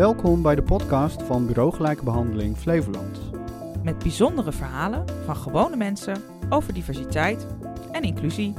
Welkom 0.00 0.42
bij 0.42 0.54
de 0.54 0.62
podcast 0.62 1.22
van 1.22 1.46
Bureau 1.46 1.72
Gelijke 1.72 2.04
Behandeling 2.04 2.56
Flevoland. 2.56 3.20
Met 3.82 3.98
bijzondere 3.98 4.52
verhalen 4.52 5.04
van 5.24 5.36
gewone 5.36 5.76
mensen 5.76 6.22
over 6.48 6.74
diversiteit 6.74 7.46
en 7.92 8.02
inclusie. 8.02 8.54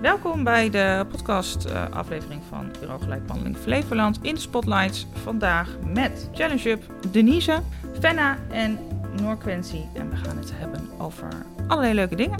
Welkom 0.00 0.44
bij 0.44 0.70
de 0.70 1.06
podcast 1.08 1.64
eh, 1.64 1.90
aflevering 1.90 2.42
van 2.48 2.70
Bureau 2.80 3.02
Gelijke 3.02 3.24
Behandeling 3.24 3.56
Flevoland 3.56 4.18
in 4.22 4.34
de 4.34 4.40
Spotlights. 4.40 5.06
Vandaag 5.12 5.78
met 5.86 6.28
Challenge 6.32 6.70
Up 6.70 6.82
Denise, 7.10 7.60
Fenna 8.00 8.38
en 8.50 8.78
Noorquency. 9.20 9.80
En 9.94 10.10
we 10.10 10.16
gaan 10.16 10.36
het 10.36 10.52
hebben 10.54 10.88
over 10.98 11.28
allerlei 11.66 11.94
leuke 11.94 12.16
dingen. 12.16 12.38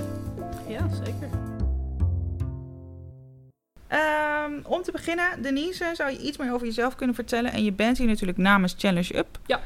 Ja, 0.69 0.89
zeker. 1.05 1.43
Ehm, 4.53 4.73
om 4.73 4.83
te 4.83 4.93
beginnen, 4.93 5.43
Denise, 5.43 5.91
zou 5.95 6.11
je 6.11 6.19
iets 6.19 6.37
meer 6.37 6.53
over 6.53 6.67
jezelf 6.67 6.95
kunnen 6.95 7.15
vertellen? 7.15 7.53
En 7.53 7.65
je 7.65 7.73
bent 7.73 7.99
hier 7.99 8.07
natuurlijk 8.07 8.39
namens 8.39 8.75
Challenge 8.79 9.17
Up. 9.17 9.39
Ja. 9.47 9.61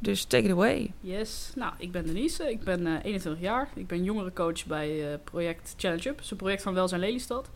Dus 0.00 0.24
take 0.24 0.44
it 0.44 0.50
away. 0.50 0.92
Yes. 1.00 1.52
Nou, 1.54 1.72
ik 1.78 1.92
ben 1.92 2.06
Denise. 2.06 2.50
Ik 2.50 2.64
ben 2.64 2.86
eh 2.86 2.92
21 3.02 3.40
jaar. 3.42 3.68
Ik 3.74 3.86
ben 3.86 4.04
jongerencoach 4.04 4.66
bij 4.66 5.12
eh, 5.12 5.18
project 5.24 5.74
Challenge 5.76 6.08
Up. 6.08 6.14
Het 6.16 6.24
is 6.24 6.30
een 6.30 6.36
project 6.36 6.62
van 6.62 6.74
Welzijn 6.74 7.00
Lelystad. 7.00 7.50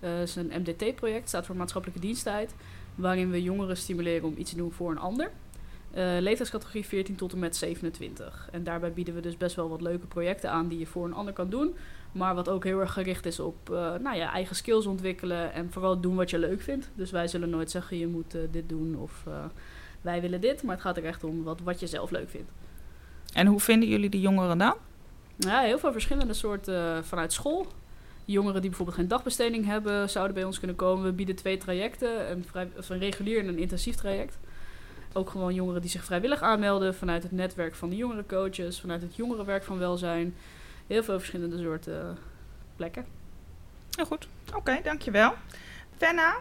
Eh, 0.00 0.10
Het 0.18 0.28
is 0.28 0.36
een 0.36 0.52
MDT-project, 0.60 1.28
staat 1.28 1.46
voor 1.46 1.56
maatschappelijke 1.56 2.02
diensttijd. 2.02 2.54
Waarin 2.94 3.30
we 3.30 3.42
jongeren 3.42 3.76
stimuleren 3.76 4.28
om 4.28 4.34
iets 4.36 4.50
te 4.50 4.56
doen 4.56 4.72
voor 4.72 4.90
een 4.90 4.98
ander. 4.98 5.30
Eh, 5.96 6.16
leeftijdscategorie 6.18 6.86
14 6.86 7.16
tot 7.16 7.32
en 7.32 7.38
met 7.38 7.56
27. 7.56 8.48
En 8.52 8.64
daarbij 8.64 8.92
bieden 8.92 9.14
we 9.14 9.20
dus 9.20 9.36
best 9.36 9.56
wel 9.56 9.68
wat 9.68 9.80
leuke 9.80 10.06
projecten 10.06 10.50
aan 10.50 10.68
die 10.68 10.78
je 10.78 10.86
voor 10.86 11.04
een 11.04 11.12
ander 11.12 11.32
kan 11.32 11.50
doen. 11.50 11.74
Maar 12.12 12.34
wat 12.34 12.48
ook 12.48 12.64
heel 12.64 12.80
erg 12.80 12.92
gericht 12.92 13.26
is 13.26 13.40
op 13.40 13.70
eh, 13.70 13.76
nou 13.76 14.16
ja, 14.16 14.32
eigen 14.32 14.56
skills 14.56 14.86
ontwikkelen 14.86 15.52
en 15.52 15.72
vooral 15.72 16.00
doen 16.00 16.14
wat 16.14 16.30
je 16.30 16.38
leuk 16.38 16.60
vindt. 16.60 16.90
Dus 16.94 17.10
wij 17.10 17.28
zullen 17.28 17.50
nooit 17.50 17.70
zeggen 17.70 17.98
je 17.98 18.06
moet 18.06 18.34
eh, 18.34 18.40
dit 18.50 18.68
doen 18.68 18.96
of 18.96 19.24
wij 20.00 20.20
willen 20.20 20.40
dit. 20.40 20.62
Maar 20.62 20.74
het 20.74 20.84
gaat 20.84 20.96
er 20.96 21.04
echt 21.04 21.24
om 21.24 21.42
wat, 21.42 21.60
wat 21.60 21.80
je 21.80 21.86
zelf 21.86 22.10
leuk 22.10 22.30
vindt. 22.30 22.50
En 23.32 23.46
hoe 23.46 23.60
vinden 23.60 23.88
jullie 23.88 24.10
de 24.10 24.20
jongeren 24.20 24.58
dan? 24.58 24.74
Ja, 25.36 25.60
heel 25.60 25.78
veel 25.78 25.92
verschillende 25.92 26.34
soorten 26.34 27.04
vanuit 27.04 27.32
school. 27.32 27.66
Jongeren 28.24 28.60
die 28.60 28.68
bijvoorbeeld 28.70 28.98
geen 28.98 29.08
dagbesteding 29.08 29.64
hebben, 29.64 30.10
zouden 30.10 30.34
bij 30.34 30.44
ons 30.44 30.58
kunnen 30.58 30.76
komen. 30.76 31.04
We 31.04 31.12
bieden 31.12 31.36
twee 31.36 31.56
trajecten, 31.56 32.30
een, 32.30 32.44
vrij, 32.44 32.68
een 32.88 32.98
regulier 32.98 33.38
en 33.38 33.48
een 33.48 33.58
intensief 33.58 33.94
traject. 33.94 34.38
Ook 35.12 35.30
gewoon 35.30 35.54
jongeren 35.54 35.80
die 35.80 35.90
zich 35.90 36.04
vrijwillig 36.04 36.42
aanmelden 36.42 36.94
vanuit 36.94 37.22
het 37.22 37.32
netwerk 37.32 37.74
van 37.74 37.88
de 37.88 37.96
jongerencoaches, 37.96 38.80
vanuit 38.80 39.02
het 39.02 39.16
jongerenwerk 39.16 39.64
van 39.64 39.78
welzijn. 39.78 40.34
Heel 40.86 41.02
veel 41.02 41.18
verschillende 41.18 41.58
soorten 41.58 42.00
eh, 42.00 42.16
plekken. 42.76 43.06
Heel 43.90 44.06
goed. 44.06 44.28
Oké, 44.54 44.80
dankjewel. 44.82 45.34
Fenna, 45.96 46.36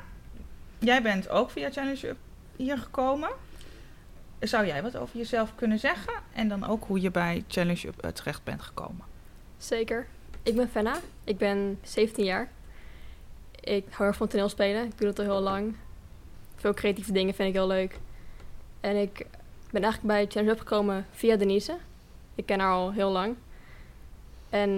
jij 0.79 1.01
bent 1.01 1.29
ook 1.29 1.49
via 1.49 1.71
Challenge 1.71 2.07
Up 2.07 2.17
hier 2.55 2.77
gekomen. 2.77 3.29
Zou 4.39 4.65
jij 4.65 4.81
wat 4.81 4.97
over 4.97 5.17
jezelf 5.17 5.55
kunnen 5.55 5.79
zeggen? 5.79 6.13
En 6.33 6.47
dan 6.47 6.65
ook 6.65 6.83
hoe 6.83 7.01
je 7.01 7.11
bij 7.11 7.43
Challenge 7.47 7.87
Up 7.87 7.99
eh, 7.99 8.11
terecht 8.11 8.43
bent 8.43 8.61
gekomen. 8.61 9.05
Zeker. 9.57 10.07
Ik 10.43 10.55
ben 10.55 10.69
Fenna. 10.69 10.95
Ik 11.23 11.37
ben 11.37 11.79
17 11.83 12.25
jaar. 12.25 12.49
Ik 13.59 13.85
hou 13.89 14.07
erg 14.07 14.17
van 14.17 14.27
toneelspelen. 14.27 14.85
Ik 14.85 14.97
doe 14.97 15.07
dat 15.07 15.19
al 15.19 15.33
heel 15.33 15.41
lang. 15.41 15.75
Veel 16.55 16.73
creatieve 16.73 17.11
dingen 17.11 17.33
vind 17.33 17.49
ik 17.49 17.55
heel 17.55 17.67
leuk. 17.67 17.99
En 18.85 18.95
ik 18.95 19.25
ben 19.71 19.83
eigenlijk 19.83 20.13
bij 20.13 20.25
Challenge 20.29 20.51
Up 20.51 20.59
gekomen 20.59 21.05
via 21.11 21.35
Denise. 21.35 21.77
Ik 22.35 22.45
ken 22.45 22.59
haar 22.59 22.71
al 22.71 22.91
heel 22.91 23.11
lang. 23.11 23.35
En 24.49 24.69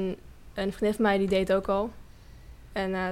een 0.53 0.73
vriendin 0.73 0.93
van 0.93 1.01
mij 1.01 1.17
die 1.17 1.27
deed 1.27 1.53
ook 1.53 1.67
al. 1.67 1.91
En 2.71 2.95
eh, 2.95 3.09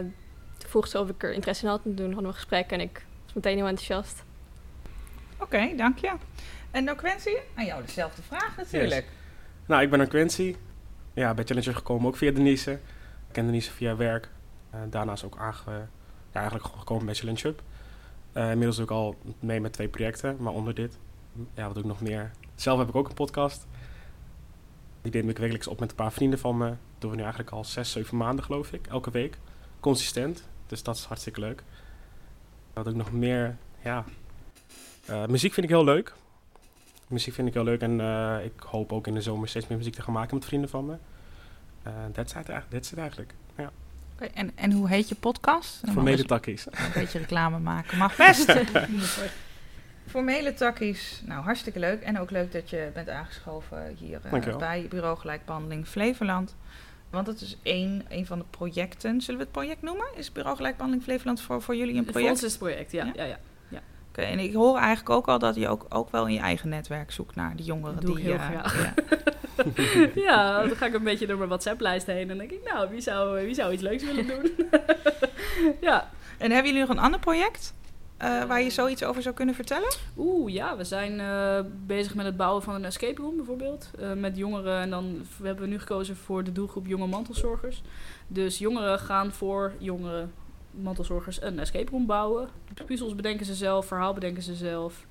toen 0.57 0.69
vroeg 0.69 0.87
ze 0.87 0.99
of 0.99 1.09
ik 1.09 1.23
er 1.23 1.33
interesse 1.33 1.63
in 1.63 1.69
had. 1.69 1.81
En 1.85 1.95
toen 1.95 2.05
hadden 2.05 2.21
we 2.21 2.27
een 2.27 2.33
gesprek 2.33 2.71
en 2.71 2.79
ik 2.79 3.05
was 3.23 3.33
meteen 3.33 3.55
heel 3.55 3.67
enthousiast. 3.67 4.23
Oké, 5.37 5.73
dank 5.75 5.97
je. 5.97 6.11
En 6.71 6.83
nou 6.83 6.97
Quincy, 6.97 7.35
aan 7.55 7.65
jou 7.65 7.85
dezelfde 7.85 8.21
vraag 8.21 8.57
natuurlijk. 8.57 9.05
Nou, 9.65 9.83
ik 9.83 9.89
ben 9.89 9.99
een 9.99 10.07
Quincy. 10.07 10.55
Ja, 11.13 11.33
bij 11.33 11.43
Challenger 11.43 11.75
gekomen 11.75 12.07
ook 12.07 12.15
via 12.15 12.31
Denise. 12.31 12.71
Ik 12.71 13.31
ken 13.31 13.45
Denise 13.45 13.71
via 13.71 13.95
werk. 13.95 14.29
Eh, 14.69 14.79
daarnaast 14.89 15.23
ook 15.23 15.37
aange, 15.37 15.87
ja, 16.31 16.39
eigenlijk 16.39 16.65
gekomen 16.77 17.05
bij 17.05 17.15
Challenge 17.15 17.47
Up. 17.47 17.61
Eh, 18.35 18.51
inmiddels 18.51 18.79
ook 18.79 18.91
al 18.91 19.15
mee 19.39 19.61
met 19.61 19.73
twee 19.73 19.87
projecten, 19.87 20.35
maar 20.39 20.53
onder 20.53 20.73
dit. 20.73 20.97
Ja, 21.53 21.67
wat 21.67 21.77
ik 21.77 21.85
nog 21.85 22.01
meer? 22.01 22.31
Zelf 22.55 22.79
heb 22.79 22.87
ik 22.87 22.95
ook 22.95 23.07
een 23.07 23.13
podcast. 23.13 23.67
Die 25.01 25.11
neem 25.11 25.29
ik 25.29 25.37
wekelijks 25.37 25.67
op 25.67 25.79
met 25.79 25.89
een 25.89 25.95
paar 25.95 26.11
vrienden 26.11 26.39
van 26.39 26.57
me. 26.57 26.67
Dat 26.67 26.77
doen 26.99 27.09
we 27.09 27.15
nu 27.15 27.21
eigenlijk 27.21 27.51
al 27.51 27.63
zes, 27.63 27.91
zeven 27.91 28.17
maanden 28.17 28.45
geloof 28.45 28.71
ik. 28.73 28.87
Elke 28.87 29.11
week. 29.11 29.37
Consistent. 29.79 30.47
Dus 30.67 30.83
dat 30.83 30.95
is 30.95 31.03
hartstikke 31.03 31.39
leuk. 31.39 31.63
Wat 32.73 32.87
ik 32.87 32.95
nog 32.95 33.11
meer? 33.11 33.57
Ja. 33.83 34.03
Eh, 35.05 35.25
muziek 35.25 35.53
vind 35.53 35.65
ik 35.65 35.71
heel 35.71 35.83
leuk. 35.83 36.13
Muziek 37.07 37.33
vind 37.33 37.47
ik 37.47 37.53
heel 37.53 37.63
leuk 37.63 37.81
en 37.81 37.99
eh, 38.01 38.45
ik 38.45 38.59
hoop 38.59 38.93
ook 38.93 39.07
in 39.07 39.13
de 39.13 39.21
zomer 39.21 39.47
steeds 39.47 39.67
meer 39.67 39.77
muziek 39.77 39.93
te 39.95 40.01
gaan 40.01 40.13
maken 40.13 40.35
met 40.35 40.45
vrienden 40.45 40.69
van 40.69 40.85
me. 40.85 40.97
Eh 41.83 41.93
that's, 42.11 42.33
it, 42.35 42.49
eigenlijk- 42.97 43.33
en, 44.33 44.51
en 44.55 44.71
hoe 44.71 44.89
heet 44.89 45.09
je 45.09 45.15
podcast? 45.15 45.79
Voor 45.83 45.93
mag 45.93 46.03
medetakkies. 46.03 46.65
eens 46.65 46.79
Een 46.79 46.91
beetje 46.93 47.19
reclame 47.19 47.59
maken. 47.59 47.97
Mag 47.97 48.15
best. 48.15 48.55
Formele 50.07 50.53
takkies. 50.53 51.21
Nou, 51.25 51.43
hartstikke 51.43 51.79
leuk. 51.79 52.01
En 52.01 52.19
ook 52.19 52.31
leuk 52.31 52.51
dat 52.51 52.69
je 52.69 52.89
bent 52.93 53.09
aangeschoven 53.09 53.95
hier 53.99 54.19
eh, 54.23 54.57
bij 54.57 54.85
Bureau 54.89 55.17
Gelijkbehandeling 55.17 55.87
Flevoland. 55.87 56.55
Want 57.09 57.27
het 57.27 57.41
is 57.41 57.57
één, 57.63 58.03
één 58.07 58.25
van 58.25 58.39
de 58.39 58.45
projecten. 58.49 59.21
Zullen 59.21 59.39
we 59.39 59.45
het 59.45 59.53
project 59.53 59.81
noemen? 59.81 60.05
Is 60.15 60.31
Bureau 60.31 60.55
Gelijkbehandeling 60.55 61.07
Flevoland 61.07 61.41
voor, 61.41 61.61
voor 61.61 61.75
jullie 61.75 61.95
een 61.95 62.03
Voor 62.03 62.11
project? 62.11 62.31
ons 62.31 62.43
is 62.43 62.51
het 62.51 62.59
project, 62.59 62.91
ja. 62.91 63.05
Ja? 63.15 63.23
ja? 63.23 63.39
ja, 63.67 63.81
Oké, 64.09 64.21
en 64.21 64.39
ik 64.39 64.53
hoor 64.53 64.77
eigenlijk 64.77 65.09
ook 65.09 65.27
al 65.27 65.39
dat 65.39 65.55
je 65.55 65.67
ook, 65.67 65.85
ook 65.89 66.11
wel 66.11 66.27
in 66.27 66.33
je 66.33 66.39
eigen 66.39 66.69
netwerk 66.69 67.11
zoekt 67.11 67.35
naar 67.35 67.55
die 67.55 67.65
jongeren. 67.65 67.95
Dat 67.95 68.05
doe 68.05 68.15
die, 68.15 68.23
ik 68.23 68.29
heel 68.29 68.39
eh, 68.39 68.49
graag. 68.49 68.83
ja. 68.83 68.93
ja, 70.27 70.61
dan 70.67 70.75
ga 70.75 70.85
ik 70.85 70.93
een 70.93 71.03
beetje 71.03 71.27
door 71.27 71.37
mijn 71.37 71.49
WhatsApp-lijst 71.49 72.05
heen. 72.05 72.29
En 72.29 72.37
denk 72.37 72.51
ik, 72.51 72.63
nou, 72.73 72.89
wie 72.89 73.01
zou, 73.01 73.45
wie 73.45 73.53
zou 73.53 73.73
iets 73.73 73.81
leuks 73.81 74.03
willen 74.03 74.27
doen? 74.27 74.51
ja. 75.81 76.09
En 76.37 76.51
hebben 76.51 76.71
jullie 76.71 76.87
nog 76.87 76.97
een 76.97 77.03
ander 77.03 77.19
project 77.19 77.73
eh, 78.17 78.43
waar 78.43 78.61
je 78.61 78.69
zoiets 78.69 79.03
over 79.03 79.21
zou 79.21 79.35
kunnen 79.35 79.55
vertellen? 79.55 79.93
Oeh, 80.17 80.53
ja, 80.53 80.77
we 80.77 80.83
zijn 80.83 81.19
eh, 81.19 81.59
bezig 81.85 82.15
met 82.15 82.25
het 82.25 82.37
bouwen 82.37 82.63
van 82.63 82.73
een 82.75 82.85
escape 82.85 83.21
room 83.21 83.35
bijvoorbeeld. 83.35 83.89
eh, 83.99 84.13
met 84.13 84.37
jongeren. 84.37 84.79
En 84.79 84.89
dan 84.89 85.21
v- 85.37 85.43
hebben 85.43 85.63
we 85.63 85.69
nu 85.69 85.79
gekozen 85.79 86.15
voor 86.15 86.43
de 86.43 86.51
doelgroep 86.51 86.87
jonge 86.87 87.07
mantelzorgers. 87.07 87.81
Dus 88.27 88.57
jongeren 88.57 88.99
gaan 88.99 89.31
voor 89.31 89.73
jongere 89.77 90.27
mantelzorgers 90.71 91.41
een 91.41 91.59
escape 91.59 91.91
room 91.91 92.05
bouwen. 92.05 92.49
Puzzels 92.85 93.15
bedenken 93.15 93.45
ze 93.45 93.53
zelf, 93.53 93.85
verhaal 93.85 94.13
bedenken 94.13 94.43
ze 94.43 94.55
zelf. 94.55 95.05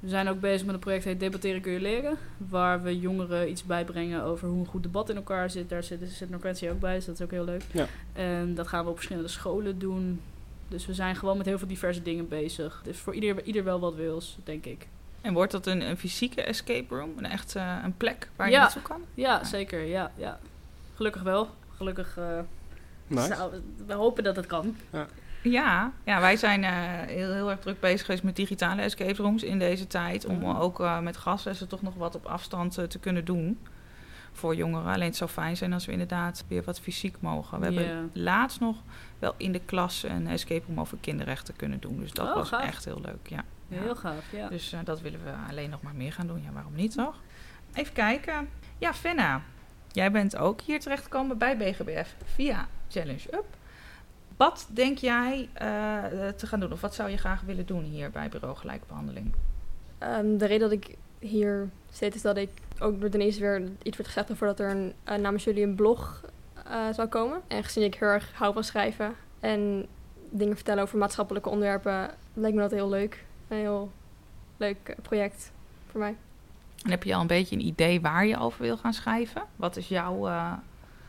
We 0.00 0.08
zijn 0.08 0.28
ook 0.28 0.40
bezig 0.40 0.66
met 0.66 0.74
een 0.74 0.80
project 0.80 1.04
heet 1.04 1.20
Debatteren 1.20 1.60
kun 1.60 1.72
je 1.72 1.80
leren. 1.80 2.16
Waar 2.36 2.82
we 2.82 2.98
jongeren 2.98 3.50
iets 3.50 3.64
bijbrengen 3.64 4.22
over 4.22 4.48
hoe 4.48 4.58
een 4.60 4.66
goed 4.66 4.82
debat 4.82 5.08
in 5.08 5.16
elkaar 5.16 5.50
zit. 5.50 5.68
Daar 5.68 5.82
zit, 5.82 6.00
zit 6.10 6.30
Norquentie 6.30 6.70
ook 6.70 6.80
bij, 6.80 6.94
dus 6.94 7.04
dat 7.04 7.14
is 7.14 7.22
ook 7.24 7.30
heel 7.30 7.44
leuk. 7.44 7.62
Ja. 7.72 7.86
En 8.12 8.54
dat 8.54 8.66
gaan 8.66 8.84
we 8.84 8.90
op 8.90 8.96
verschillende 8.96 9.28
scholen 9.28 9.78
doen. 9.78 10.20
Dus 10.68 10.86
we 10.86 10.94
zijn 10.94 11.16
gewoon 11.16 11.36
met 11.36 11.46
heel 11.46 11.58
veel 11.58 11.68
diverse 11.68 12.02
dingen 12.02 12.28
bezig. 12.28 12.80
Dus 12.84 12.98
voor 12.98 13.14
ieder, 13.14 13.42
ieder 13.44 13.64
wel 13.64 13.80
wat 13.80 13.94
wils, 13.94 14.38
denk 14.44 14.64
ik. 14.64 14.86
En 15.20 15.32
wordt 15.32 15.52
dat 15.52 15.66
een, 15.66 15.80
een 15.80 15.96
fysieke 15.98 16.42
escape 16.42 16.94
room? 16.94 17.12
Een 17.16 17.26
echt 17.26 17.56
eh, 17.56 17.78
een 17.84 17.96
plek 17.96 18.28
waar 18.36 18.46
je 18.46 18.52
Ja. 18.52 18.60
naartoe 18.60 18.82
kan? 18.82 19.00
Ja, 19.14 19.44
zeker. 19.44 19.80
Ja, 19.84 20.12
ja. 20.16 20.38
Gelukkig 20.94 21.22
wel. 21.22 21.48
Gelukkig. 21.76 22.16
eh, 22.16 22.38
Nice. 23.06 23.34
zou- 23.34 23.52
we 23.86 23.92
hopen 23.92 24.24
dat 24.24 24.36
het 24.36 24.46
kan. 24.46 24.76
Ja, 24.92 25.06
ja 25.50 25.92
wij 26.04 26.36
zijn 26.36 26.64
eh, 26.64 26.72
heel, 27.06 27.32
heel 27.32 27.50
erg 27.50 27.58
druk 27.60 27.80
bezig 27.80 28.00
geweest 28.06 28.22
met 28.22 28.36
digitale 28.36 28.82
escape 28.82 29.22
rooms 29.22 29.42
in 29.42 29.58
deze 29.58 29.86
tijd. 29.86 30.26
Om 30.26 30.44
ook 30.44 30.80
eh, 30.80 31.00
met 31.00 31.16
gastlessen 31.16 31.68
toch 31.68 31.82
nog 31.82 31.94
wat 31.94 32.14
op 32.14 32.26
afstand 32.26 32.78
eh, 32.78 32.84
te 32.84 32.98
kunnen 32.98 33.24
doen 33.24 33.58
voor 34.32 34.54
jongeren. 34.54 34.92
Alleen 34.92 35.06
het 35.06 35.16
zou 35.16 35.30
fijn 35.30 35.56
zijn 35.56 35.72
als 35.72 35.86
we 35.86 35.92
inderdaad 35.92 36.44
weer 36.48 36.62
wat 36.62 36.80
fysiek 36.80 37.16
mogen. 37.20 37.60
We 37.60 37.70
Ja. 37.70 37.80
hebben 37.80 38.10
laatst 38.14 38.60
nog 38.60 38.76
wel 39.18 39.34
in 39.36 39.52
de 39.52 39.60
klas 39.64 40.02
een 40.02 40.26
escape 40.28 40.64
room 40.66 40.80
over 40.80 40.98
kinderrechten 41.00 41.56
kunnen 41.56 41.80
doen. 41.80 41.98
Dus 41.98 42.12
dat 42.12 42.28
Oh, 42.28 42.34
was 42.34 42.48
gaaf. 42.48 42.62
echt 42.64 42.84
heel 42.84 43.00
leuk, 43.00 43.28
ja. 43.28 43.44
Ja. 43.68 43.80
Heel 43.80 43.96
gaaf, 43.96 44.32
ja. 44.32 44.48
Dus 44.48 44.74
dat 44.84 45.00
willen 45.00 45.20
we 45.24 45.30
alleen 45.50 45.70
nog 45.70 45.82
maar 45.82 45.94
meer 45.94 46.12
gaan 46.12 46.26
doen. 46.26 46.42
Ja, 46.42 46.52
waarom 46.52 46.74
niet, 46.74 46.94
toch? 46.94 47.14
Even 47.74 47.92
kijken. 47.92 48.48
Ja, 48.78 48.94
Fenna. 48.94 49.42
Jij 49.92 50.10
bent 50.10 50.36
ook 50.36 50.60
hier 50.60 50.80
terechtgekomen 50.80 51.38
bij 51.38 51.56
BGBF 51.56 52.14
via 52.24 52.68
Challenge 52.88 53.22
Up. 53.34 53.55
Wat 54.36 54.66
denk 54.70 54.98
jij 54.98 55.48
eh, 55.52 56.28
te 56.36 56.46
gaan 56.46 56.60
doen? 56.60 56.72
Of 56.72 56.80
wat 56.80 56.94
zou 56.94 57.10
je 57.10 57.16
graag 57.16 57.40
willen 57.40 57.66
doen 57.66 57.82
hier 57.82 58.10
bij 58.10 58.28
Bureau 58.28 58.56
Gelijkbehandeling? 58.56 59.34
Ehm, 59.98 60.36
de 60.36 60.46
reden 60.46 60.70
dat 60.70 60.78
ik 60.78 60.96
hier 61.18 61.68
zit 61.90 62.14
is 62.14 62.22
dat 62.22 62.36
ik 62.36 62.50
ook 62.78 63.00
door 63.00 63.10
Denise 63.10 63.40
weer 63.40 63.62
iets 63.82 63.96
werd 63.96 64.08
gezegd 64.08 64.30
over 64.30 64.46
dat 64.46 64.60
er 64.60 64.70
een, 64.70 64.92
eh, 65.04 65.16
namens 65.16 65.44
jullie 65.44 65.64
een 65.64 65.74
blog 65.74 66.24
eh, 66.64 66.92
zou 66.92 67.08
komen. 67.08 67.40
En 67.46 67.64
gezien 67.64 67.84
ik 67.84 67.94
heel 67.94 68.08
erg 68.08 68.32
hou 68.34 68.52
van 68.52 68.64
schrijven 68.64 69.14
en 69.40 69.86
dingen 70.30 70.54
vertellen 70.54 70.82
over 70.82 70.98
maatschappelijke 70.98 71.48
onderwerpen, 71.48 72.10
lijkt 72.34 72.56
me 72.56 72.62
dat 72.62 72.70
heel 72.70 72.88
leuk. 72.88 73.24
Een 73.48 73.56
heel 73.56 73.90
leuk 74.56 74.96
project 75.02 75.52
voor 75.90 76.00
mij. 76.00 76.16
En 76.82 76.90
heb 76.90 77.02
je 77.02 77.14
al 77.14 77.20
een 77.20 77.26
beetje 77.26 77.56
een 77.56 77.66
idee 77.66 78.00
waar 78.00 78.26
je 78.26 78.38
over 78.38 78.62
wil 78.62 78.76
gaan 78.76 78.92
schrijven? 78.92 79.42
Wat 79.56 79.76
is 79.76 79.88
jouw 79.88 80.28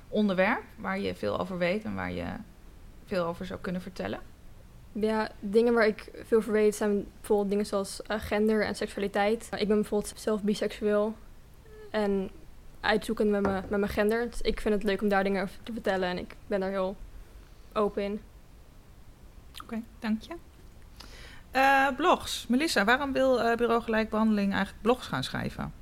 onderwerp 0.07 0.63
waar 0.75 0.99
je 0.99 1.15
veel 1.15 1.39
over 1.39 1.57
weet 1.57 1.83
en 1.83 1.95
waar 1.95 2.11
je 2.11 2.25
veel 3.07 3.25
over 3.25 3.45
zou 3.45 3.59
kunnen 3.59 3.81
vertellen? 3.81 4.19
Ja, 4.91 5.31
dingen 5.39 5.73
waar 5.73 5.87
ik 5.87 6.11
veel 6.25 6.41
voor 6.41 6.53
weet 6.53 6.75
zijn 6.75 7.05
bijvoorbeeld 7.19 7.49
dingen 7.49 7.65
zoals 7.65 8.01
eh, 8.01 8.19
gender 8.19 8.65
en 8.65 8.75
seksualiteit. 8.75 9.47
Ik 9.57 9.67
ben 9.67 9.81
bijvoorbeeld 9.81 10.13
zelf 10.15 10.43
biseksueel 10.43 11.15
en 11.91 12.29
uitzoeken 12.79 13.29
met 13.29 13.41
mijn, 13.41 13.65
met 13.69 13.79
mijn 13.79 13.91
gender. 13.91 14.29
Dus 14.29 14.41
ik 14.41 14.61
vind 14.61 14.73
het 14.73 14.83
leuk 14.83 15.01
om 15.01 15.09
daar 15.09 15.23
dingen 15.23 15.43
over 15.43 15.55
te 15.63 15.73
vertellen 15.73 16.09
en 16.09 16.17
ik 16.17 16.35
ben 16.47 16.59
daar 16.59 16.69
heel 16.69 16.95
open 17.73 18.03
in. 18.03 18.21
Oké, 19.63 19.81
dank 19.99 20.21
je. 20.21 20.35
Eh, 21.51 21.87
blogs. 21.95 22.47
Melissa, 22.47 22.85
waarom 22.85 23.13
wil 23.13 23.41
eh, 23.41 23.57
Bureau 23.57 23.81
Gelijkbehandeling 23.81 24.53
eigenlijk 24.53 24.81
blogs 24.81 25.07
gaan 25.07 25.23
schrijven? 25.23 25.73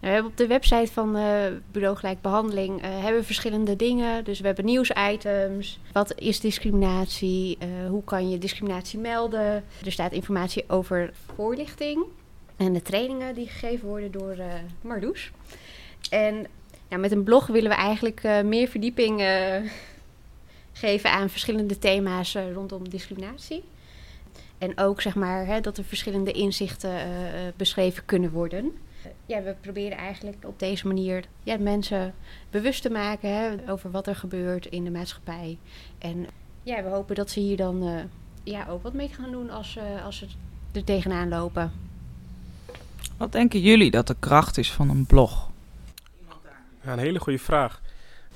Nou, 0.00 0.12
we 0.12 0.16
hebben 0.20 0.30
op 0.30 0.36
de 0.36 0.46
website 0.46 0.92
van 0.92 1.16
eh 1.16 1.46
Bureau 1.70 1.96
Gelijkbehandeling 1.96 2.82
eh 2.82 2.90
hebben 2.90 3.20
we 3.20 3.26
verschillende 3.26 3.76
dingen. 3.76 4.24
Dus 4.24 4.40
we 4.40 4.46
hebben 4.46 4.64
nieuwsitems. 4.64 5.78
Wat 5.92 6.20
is 6.20 6.40
discriminatie? 6.40 7.56
Eh, 7.58 7.68
hoe 7.88 8.04
kan 8.04 8.30
je 8.30 8.38
discriminatie 8.38 8.98
melden? 8.98 9.64
Er 9.84 9.92
staat 9.92 10.12
informatie 10.12 10.64
over 10.68 11.10
voorlichting 11.34 12.04
en 12.56 12.72
de 12.72 12.82
trainingen 12.82 13.34
die 13.34 13.46
gegeven 13.46 13.88
worden 13.88 14.10
door 14.10 14.36
Marloes. 14.80 15.30
En 16.10 16.46
met 16.88 17.12
een 17.12 17.22
blog 17.22 17.46
willen 17.46 17.70
we 17.70 17.76
eigenlijk 17.76 18.22
meer 18.44 18.68
verdieping 18.68 19.22
geven 20.72 21.10
aan 21.10 21.30
verschillende 21.30 21.78
thema's 21.78 22.36
rondom 22.54 22.88
discriminatie. 22.88 23.64
En 24.58 24.78
ook 24.78 25.00
zeg 25.00 25.14
maar 25.14 25.46
hè, 25.46 25.60
dat 25.60 25.78
er 25.78 25.84
verschillende 25.84 26.32
inzichten 26.32 26.92
beschreven 27.56 28.04
kunnen 28.04 28.30
worden. 28.30 28.72
Ja, 29.26 29.42
we 29.42 29.54
proberen 29.60 29.98
eigenlijk 29.98 30.36
op 30.44 30.58
deze 30.58 30.86
manier 30.86 31.24
ja, 31.42 31.58
mensen 31.58 32.14
bewust 32.50 32.82
te 32.82 32.90
maken 32.90 33.34
hè, 33.34 33.70
over 33.70 33.90
wat 33.90 34.06
er 34.06 34.16
gebeurt 34.16 34.66
in 34.66 34.84
de 34.84 34.90
maatschappij. 34.90 35.58
En 35.98 36.26
ja, 36.62 36.82
we 36.82 36.88
hopen 36.88 37.14
dat 37.14 37.30
ze 37.30 37.40
hier 37.40 37.56
dan 37.56 37.82
eh, 37.82 37.94
ja, 38.42 38.66
ook 38.68 38.82
wat 38.82 38.92
mee 38.92 39.08
gaan 39.08 39.30
doen 39.30 39.50
als, 39.50 39.76
eh, 39.76 40.04
als 40.04 40.18
ze 40.18 40.26
er 40.72 40.84
tegenaan 40.84 41.28
lopen. 41.28 41.72
Wat 43.16 43.32
denken 43.32 43.60
jullie 43.60 43.90
dat 43.90 44.06
de 44.06 44.16
kracht 44.18 44.58
is 44.58 44.72
van 44.72 44.90
een 44.90 45.06
blog? 45.06 45.50
Ja, 46.84 46.92
een 46.92 46.98
hele 46.98 47.20
goede 47.20 47.38
vraag. 47.38 47.80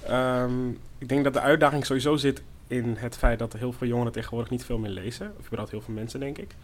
Ehm, 0.06 0.70
ik 0.98 1.08
denk 1.08 1.24
dat 1.24 1.32
de 1.32 1.40
uitdaging 1.40 1.86
sowieso 1.86 2.16
zit 2.16 2.42
in 2.66 2.96
het 2.98 3.16
feit 3.16 3.38
dat 3.38 3.52
heel 3.52 3.72
veel 3.72 3.86
jongeren 3.86 4.12
tegenwoordig 4.12 4.50
niet 4.50 4.64
veel 4.64 4.78
meer 4.78 4.90
lezen. 4.90 5.32
Of 5.38 5.44
überhaupt 5.44 5.70
heel 5.70 5.80
veel 5.80 5.94
mensen, 5.94 6.20
denk 6.20 6.38
ik. 6.38 6.54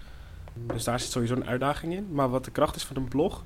Dus 0.54 0.84
daar 0.84 1.00
zit 1.00 1.10
sowieso 1.10 1.34
een 1.34 1.46
uitdaging 1.46 1.92
in. 1.92 2.06
Maar 2.10 2.28
wat 2.28 2.44
de 2.44 2.50
kracht 2.50 2.76
is 2.76 2.84
van 2.84 2.96
een 2.96 3.08
blog, 3.08 3.44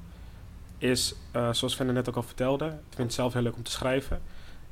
is, 0.83 1.15
eh, 1.31 1.53
zoals 1.53 1.77
Venne 1.77 1.93
net 1.93 2.09
ook 2.09 2.17
al 2.17 2.23
vertelde, 2.23 2.67
ik 2.67 2.95
vind 2.95 3.03
het 3.03 3.13
zelf 3.13 3.33
heel 3.33 3.43
leuk 3.43 3.57
om 3.57 3.63
te 3.63 3.71
schrijven. 3.71 4.23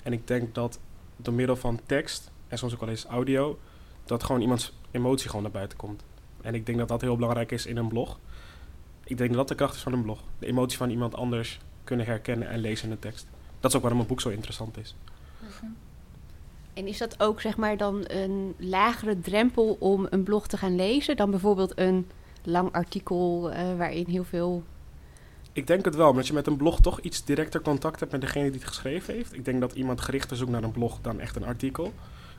En 0.03 0.13
ik 0.13 0.27
denk 0.27 0.55
dat 0.55 0.79
door 1.17 1.35
middel 1.35 1.57
van 1.57 1.81
tekst, 1.87 2.31
en 2.49 2.59
soms 2.59 2.73
ook 2.75 2.81
wel 2.81 2.89
eens 2.89 3.05
audio, 3.05 3.59
dat 4.05 4.23
gewoon 4.23 4.41
iemands 4.41 4.73
emotie 4.91 5.29
gewoon 5.29 5.43
naar 5.43 5.53
buiten 5.53 5.79
komt. 5.79 6.03
En 6.41 6.55
ik 6.55 6.67
denk 6.67 6.79
dat 6.79 6.89
dat 6.89 7.01
heel 7.01 7.15
belangrijk 7.15 7.53
is 7.53 7.67
in 7.67 7.77
een 7.77 7.89
blog. 7.89 8.19
Ik 9.05 9.17
denk 9.17 9.29
dat 9.29 9.39
dat 9.39 9.49
de 9.49 9.55
kracht 9.55 9.75
is 9.75 9.83
van 9.83 9.93
een 9.93 10.03
blog. 10.03 10.21
De 10.39 10.47
emotie 10.47 10.79
van 10.79 10.91
iemand 10.91 11.15
anders 11.15 11.59
kunnen 11.85 12.07
herkennen 12.07 12.49
en 12.49 12.59
lezen 12.59 12.85
in 12.85 12.95
de 12.95 12.99
tekst. 12.99 13.27
Dat 13.61 13.71
is 13.71 13.77
ook 13.77 13.83
waarom 13.83 14.01
een 14.01 14.07
boek 14.07 14.21
zo 14.21 14.29
interessant 14.29 14.77
is. 14.77 14.95
En 16.73 16.87
is 16.87 16.99
dat 16.99 17.21
ook 17.21 17.41
zeg 17.41 17.57
maar 17.57 17.77
dan 17.77 18.05
een 18.07 18.55
lagere 18.59 19.21
drempel 19.21 19.77
om 19.81 20.07
een 20.11 20.23
blog 20.23 20.47
te 20.47 20.57
gaan 20.57 20.77
lezen 20.77 21.17
dan 21.17 21.31
bijvoorbeeld 21.31 21.79
een 21.79 22.07
lang 22.43 22.73
artikel 22.73 23.51
eh, 23.51 23.77
waarin 23.77 24.07
heel 24.07 24.25
veel 24.25 24.63
Ik 25.53 25.67
denk 25.67 25.85
het 25.85 25.95
wel, 25.95 26.11
omdat 26.11 26.27
je 26.27 26.33
met 26.33 26.47
een 26.47 26.57
blog 26.57 26.81
toch 26.81 27.01
iets 27.01 27.25
directer 27.25 27.61
contact 27.61 28.01
hebt 28.01 28.13
met 28.13 28.21
degene 28.21 28.51
die 28.51 28.61
het 28.61 28.69
geschreven 28.69 29.15
heeft. 29.15 29.35
Ik 29.35 29.45
denk 29.45 29.61
dat 29.61 29.73
iemand 29.73 30.01
gerichter 30.01 30.37
zoekt 30.37 30.51
naar 30.51 30.63
een 30.63 30.71
blog 30.71 30.99
dan 31.01 31.21
echt 31.21 31.37
een 31.37 31.45
artikel. 31.45 31.93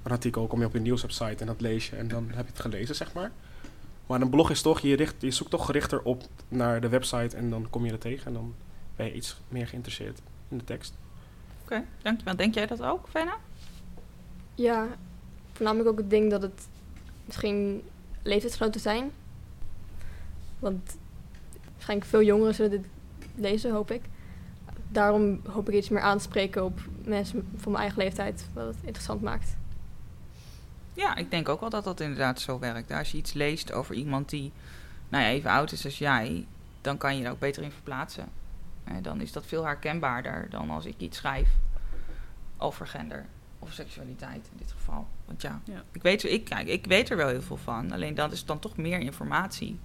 Een 0.03 0.11
artikel 0.11 0.47
kom 0.47 0.59
je 0.59 0.65
op 0.65 0.73
een 0.73 0.81
nieuwswebsite 0.81 1.35
en 1.39 1.45
dat 1.45 1.61
lees 1.61 1.89
je 1.89 1.95
en 1.95 2.07
dan 2.07 2.27
heb 2.27 2.45
je 2.45 2.51
het 2.51 2.61
gelezen, 2.61 2.95
zeg 2.95 3.13
maar. 3.13 3.31
Maar 4.07 4.21
een 4.21 4.29
blog 4.29 4.49
is 4.49 4.61
toch, 4.61 4.79
je, 4.79 4.95
richt, 4.95 5.15
je 5.19 5.31
zoekt 5.31 5.49
toch 5.49 5.65
gerichter 5.65 6.01
op 6.01 6.23
naar 6.47 6.81
de 6.81 6.89
website 6.89 7.35
en 7.35 7.49
dan 7.49 7.69
kom 7.69 7.85
je 7.85 7.91
er 7.91 7.99
tegen 7.99 8.25
en 8.25 8.33
dan 8.33 8.53
ben 8.95 9.05
je 9.05 9.13
iets 9.13 9.41
meer 9.47 9.67
geïnteresseerd 9.67 10.21
in 10.49 10.57
de 10.57 10.63
tekst. 10.63 10.93
Oké, 11.63 11.83
dankjewel. 12.01 12.35
Denk 12.35 12.53
jij 12.53 12.65
dat 12.65 12.81
ook, 12.81 13.07
Fenna? 13.09 13.37
Ja, 14.55 14.87
voornamelijk 15.53 15.89
ook 15.89 15.97
het 15.97 16.09
ding 16.09 16.29
dat 16.29 16.41
het 16.41 16.67
misschien 17.25 17.83
leeftijdsgenoten 18.21 18.81
zijn. 18.81 19.11
Want 20.59 20.97
waarschijnlijk 21.73 22.09
veel 22.09 22.23
jongeren 22.23 22.55
zullen 22.55 22.71
dit 22.71 22.85
lezen, 23.41 23.71
hoop 23.71 23.91
ik. 23.91 24.01
Daarom 24.87 25.41
hoop 25.47 25.69
ik 25.69 25.75
iets 25.75 25.89
meer 25.89 26.01
aanspreken 26.01 26.65
op 26.65 26.79
mensen 27.03 27.47
van 27.55 27.71
mijn 27.71 27.83
eigen 27.83 28.03
leeftijd, 28.03 28.49
wat 28.53 28.65
het 28.65 28.83
interessant 28.83 29.21
maakt. 29.21 29.57
Ja, 30.93 31.15
ik 31.15 31.31
denk 31.31 31.49
ook 31.49 31.59
wel 31.59 31.69
dat 31.69 31.83
dat 31.83 31.99
inderdaad 31.99 32.39
zo 32.39 32.59
werkt. 32.59 32.91
Als 32.91 33.11
je 33.11 33.17
iets 33.17 33.33
leest 33.33 33.71
over 33.71 33.95
iemand 33.95 34.29
die 34.29 34.51
nou 35.09 35.23
ja, 35.23 35.29
even 35.29 35.51
oud 35.51 35.71
is 35.71 35.85
als 35.85 35.97
jij, 35.97 36.45
dan 36.81 36.97
kan 36.97 37.17
je 37.17 37.23
er 37.25 37.31
ook 37.31 37.39
beter 37.39 37.63
in 37.63 37.71
verplaatsen. 37.71 38.29
Eh, 38.83 38.95
dan 39.01 39.21
is 39.21 39.31
dat 39.31 39.45
veel 39.45 39.65
herkenbaarder 39.65 40.47
dan 40.49 40.69
als 40.69 40.85
ik 40.85 40.95
iets 40.97 41.17
schrijf 41.17 41.49
over 42.57 42.87
gender 42.87 43.25
of 43.59 43.73
seksualiteit 43.73 44.49
in 44.51 44.57
dit 44.57 44.71
geval. 44.71 45.07
Want 45.25 45.41
ja, 45.41 45.61
Ja. 45.63 45.83
Ik, 45.91 46.01
weet, 46.01 46.23
ik, 46.23 46.43
kijk, 46.43 46.67
ik 46.67 46.85
weet 46.85 47.09
er 47.09 47.17
wel 47.17 47.27
heel 47.27 47.41
veel 47.41 47.57
van. 47.57 47.91
Alleen 47.91 48.15
dat 48.15 48.31
is 48.31 48.45
dan 48.45 48.59
toch 48.59 48.77
meer 48.77 48.99
informatie. 48.99 49.79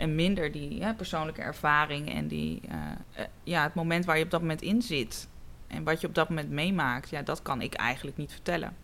En 0.00 0.14
minder 0.14 0.52
die 0.52 0.94
persoonlijke 0.94 1.42
ervaring 1.42 2.14
en 2.14 2.28
die, 2.28 2.60
eh, 2.68 2.76
eh, 3.12 3.26
ja, 3.44 3.62
het 3.62 3.74
moment 3.74 4.04
waar 4.04 4.18
je 4.18 4.24
op 4.24 4.30
dat 4.30 4.40
moment 4.40 4.62
in 4.62 4.82
zit. 4.82 5.28
En 5.66 5.84
wat 5.84 6.00
je 6.00 6.06
op 6.06 6.14
dat 6.14 6.28
moment 6.28 6.50
meemaakt, 6.50 7.10
ja, 7.10 7.22
dat 7.22 7.42
kan 7.42 7.60
ik 7.60 7.74
eigenlijk 7.74 8.16
niet 8.16 8.32
vertellen. 8.32 8.76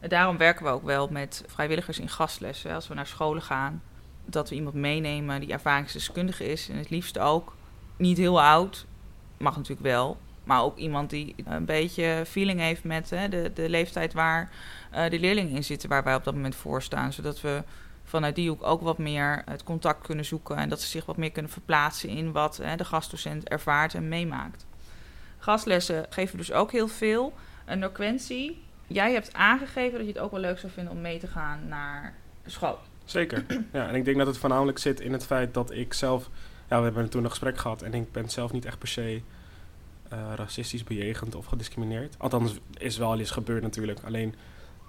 En 0.00 0.08
daarom 0.08 0.36
werken 0.36 0.64
we 0.64 0.70
ook 0.70 0.84
wel 0.84 1.08
met 1.08 1.44
vrijwilligers 1.46 1.98
in 1.98 2.08
gastlessen. 2.08 2.74
Als 2.74 2.88
we 2.88 2.94
naar 2.94 3.06
scholen 3.06 3.42
gaan, 3.42 3.82
dat 4.24 4.48
we 4.48 4.54
iemand 4.54 4.74
meenemen 4.74 5.40
die 5.40 5.52
ervaringsdeskundige 5.52 6.44
is. 6.44 6.68
En 6.68 6.76
het 6.76 6.90
liefst 6.90 7.18
ook 7.18 7.56
niet 7.96 8.18
heel 8.18 8.42
oud, 8.42 8.86
mag 9.36 9.56
natuurlijk 9.56 9.86
wel. 9.86 10.18
Maar 10.44 10.62
ook 10.62 10.76
iemand 10.76 11.10
die 11.10 11.34
een 11.44 11.64
beetje 11.64 12.22
feeling 12.26 12.60
heeft 12.60 12.84
met 12.84 13.10
hè, 13.10 13.28
de, 13.28 13.50
de 13.54 13.68
leeftijd 13.68 14.12
waar 14.12 14.50
eh, 14.90 15.10
de 15.10 15.20
leerlingen 15.20 15.56
in 15.56 15.64
zitten, 15.64 15.88
waar 15.88 16.04
wij 16.04 16.14
op 16.14 16.24
dat 16.24 16.34
moment 16.34 16.54
voor 16.54 16.82
staan. 16.82 17.12
Zodat 17.12 17.40
we 17.40 17.62
vanuit 18.12 18.34
die 18.34 18.48
hoek 18.48 18.62
ook 18.62 18.80
wat 18.80 18.98
meer 18.98 19.42
het 19.44 19.64
contact 19.64 20.06
kunnen 20.06 20.24
zoeken. 20.24 20.56
En 20.56 20.68
dat 20.68 20.80
ze 20.80 20.86
zich 20.86 21.04
wat 21.06 21.16
meer 21.16 21.30
kunnen 21.30 21.50
verplaatsen 21.50 22.08
in 22.08 22.32
wat 22.32 22.56
hè, 22.56 22.76
de 22.76 22.84
gastdocent 22.84 23.48
ervaart 23.48 23.94
en 23.94 24.08
meemaakt. 24.08 24.66
Gastlessen 25.38 26.06
geven 26.10 26.38
dus 26.38 26.52
ook 26.52 26.72
heel 26.72 26.88
veel. 26.88 27.32
En 27.64 27.78
Noquentie, 27.78 28.62
jij 28.86 29.12
hebt 29.12 29.32
aangegeven 29.32 29.98
dat 29.98 30.06
je 30.06 30.12
het 30.12 30.22
ook 30.22 30.30
wel 30.30 30.40
leuk 30.40 30.58
zou 30.58 30.72
vinden 30.72 30.92
om 30.92 31.00
mee 31.00 31.18
te 31.18 31.26
gaan 31.26 31.68
naar 31.68 32.14
school. 32.46 32.78
Zeker. 33.04 33.44
ja, 33.72 33.88
en 33.88 33.94
ik 33.94 34.04
denk 34.04 34.16
dat 34.16 34.26
het 34.26 34.38
voornamelijk 34.38 34.78
zit 34.78 35.00
in 35.00 35.12
het 35.12 35.26
feit 35.26 35.54
dat 35.54 35.70
ik 35.70 35.92
zelf... 35.92 36.30
Ja, 36.68 36.78
we 36.78 36.84
hebben 36.84 37.08
toen 37.08 37.24
een 37.24 37.30
gesprek 37.30 37.58
gehad 37.58 37.82
en 37.82 37.94
ik 37.94 38.12
ben 38.12 38.30
zelf 38.30 38.52
niet 38.52 38.64
echt 38.64 38.78
per 38.78 38.88
se 38.88 39.22
eh, 40.08 40.18
racistisch 40.34 40.84
bejegend 40.84 41.34
of 41.34 41.46
gediscrimineerd. 41.46 42.14
Althans, 42.18 42.58
is 42.78 42.96
wel 42.96 43.18
eens 43.18 43.30
gebeurd 43.30 43.62
natuurlijk. 43.62 44.00
Alleen 44.04 44.34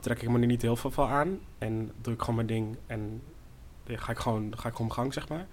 trek 0.03 0.22
ik 0.22 0.29
me 0.29 0.39
er 0.39 0.45
niet 0.45 0.62
heel 0.62 0.75
veel 0.75 0.91
van 0.91 1.10
aan 1.10 1.39
en 1.57 1.91
doe 2.01 2.13
ik 2.13 2.19
gewoon 2.19 2.36
mijn 2.36 2.48
ding 2.48 2.77
en 2.88 3.22
ja, 3.86 3.98
ga 3.98 4.12
ik 4.12 4.17
gewoon, 4.17 4.57
ga 4.57 4.69
ik 4.69 4.75
gang, 4.88 5.13
zeg 5.13 5.29
maar. 5.29 5.48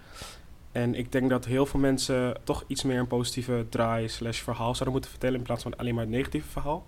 En 0.73 0.95
ik 0.95 1.13
denk 1.13 1.31
dat 1.31 1.45
heel 1.45 1.67
veel 1.67 1.81
mensen 1.81 2.37
toch 2.45 2.65
iets 2.67 2.83
meer 2.83 2.99
een 2.99 3.07
positieve 3.07 3.67
draai 3.69 4.09
slash 4.09 4.41
verhaal 4.41 4.75
zouden 4.75 4.93
moeten 4.93 5.11
vertellen 5.11 5.37
in 5.39 5.43
plaats 5.43 5.63
van 5.63 5.77
alleen 5.77 5.95
maar 5.95 6.05
het 6.05 6.13
negatieve 6.13 6.49
verhaal. 6.49 6.85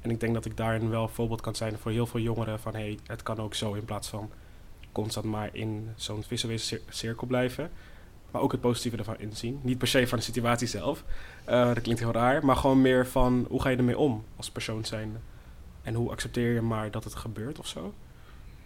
En 0.00 0.10
ik 0.10 0.20
denk 0.20 0.34
dat 0.34 0.44
ik 0.44 0.56
daarin 0.56 0.90
wel 0.90 1.08
voorbeeld 1.08 1.40
kan 1.40 1.54
zijn 1.54 1.78
voor 1.78 1.90
heel 1.90 2.06
veel 2.06 2.20
jongeren 2.20 2.60
van 2.60 2.74
hey, 2.74 2.98
het 3.06 3.22
kan 3.22 3.38
ook 3.38 3.54
zo 3.54 3.72
in 3.72 3.84
plaats 3.84 4.08
van 4.08 4.30
constant 4.92 5.26
maar 5.26 5.48
in 5.52 5.88
zo'n 5.96 6.22
visuele 6.22 6.58
cir- 6.58 6.82
cirkel 6.88 7.26
blijven. 7.26 7.70
Maar 8.30 8.42
ook 8.42 8.52
het 8.52 8.60
positieve 8.60 8.96
ervan 8.96 9.18
inzien. 9.18 9.60
Niet 9.62 9.78
per 9.78 9.88
se 9.88 10.06
van 10.06 10.18
de 10.18 10.24
situatie 10.24 10.66
zelf. 10.66 11.04
Eh, 11.44 11.66
dat 11.66 11.80
klinkt 11.80 12.00
heel 12.00 12.12
raar. 12.12 12.44
Maar 12.44 12.56
gewoon 12.56 12.80
meer 12.82 13.06
van 13.06 13.46
hoe 13.48 13.62
ga 13.62 13.68
je 13.68 13.76
ermee 13.76 13.98
om 13.98 14.24
als 14.36 14.50
persoon 14.50 14.84
zijn. 14.84 15.16
En 15.88 15.94
hoe 15.94 16.10
accepteer 16.10 16.54
je 16.54 16.60
maar 16.60 16.90
dat 16.90 17.04
het 17.04 17.14
gebeurt 17.14 17.58
of 17.58 17.66
zo. 17.66 17.94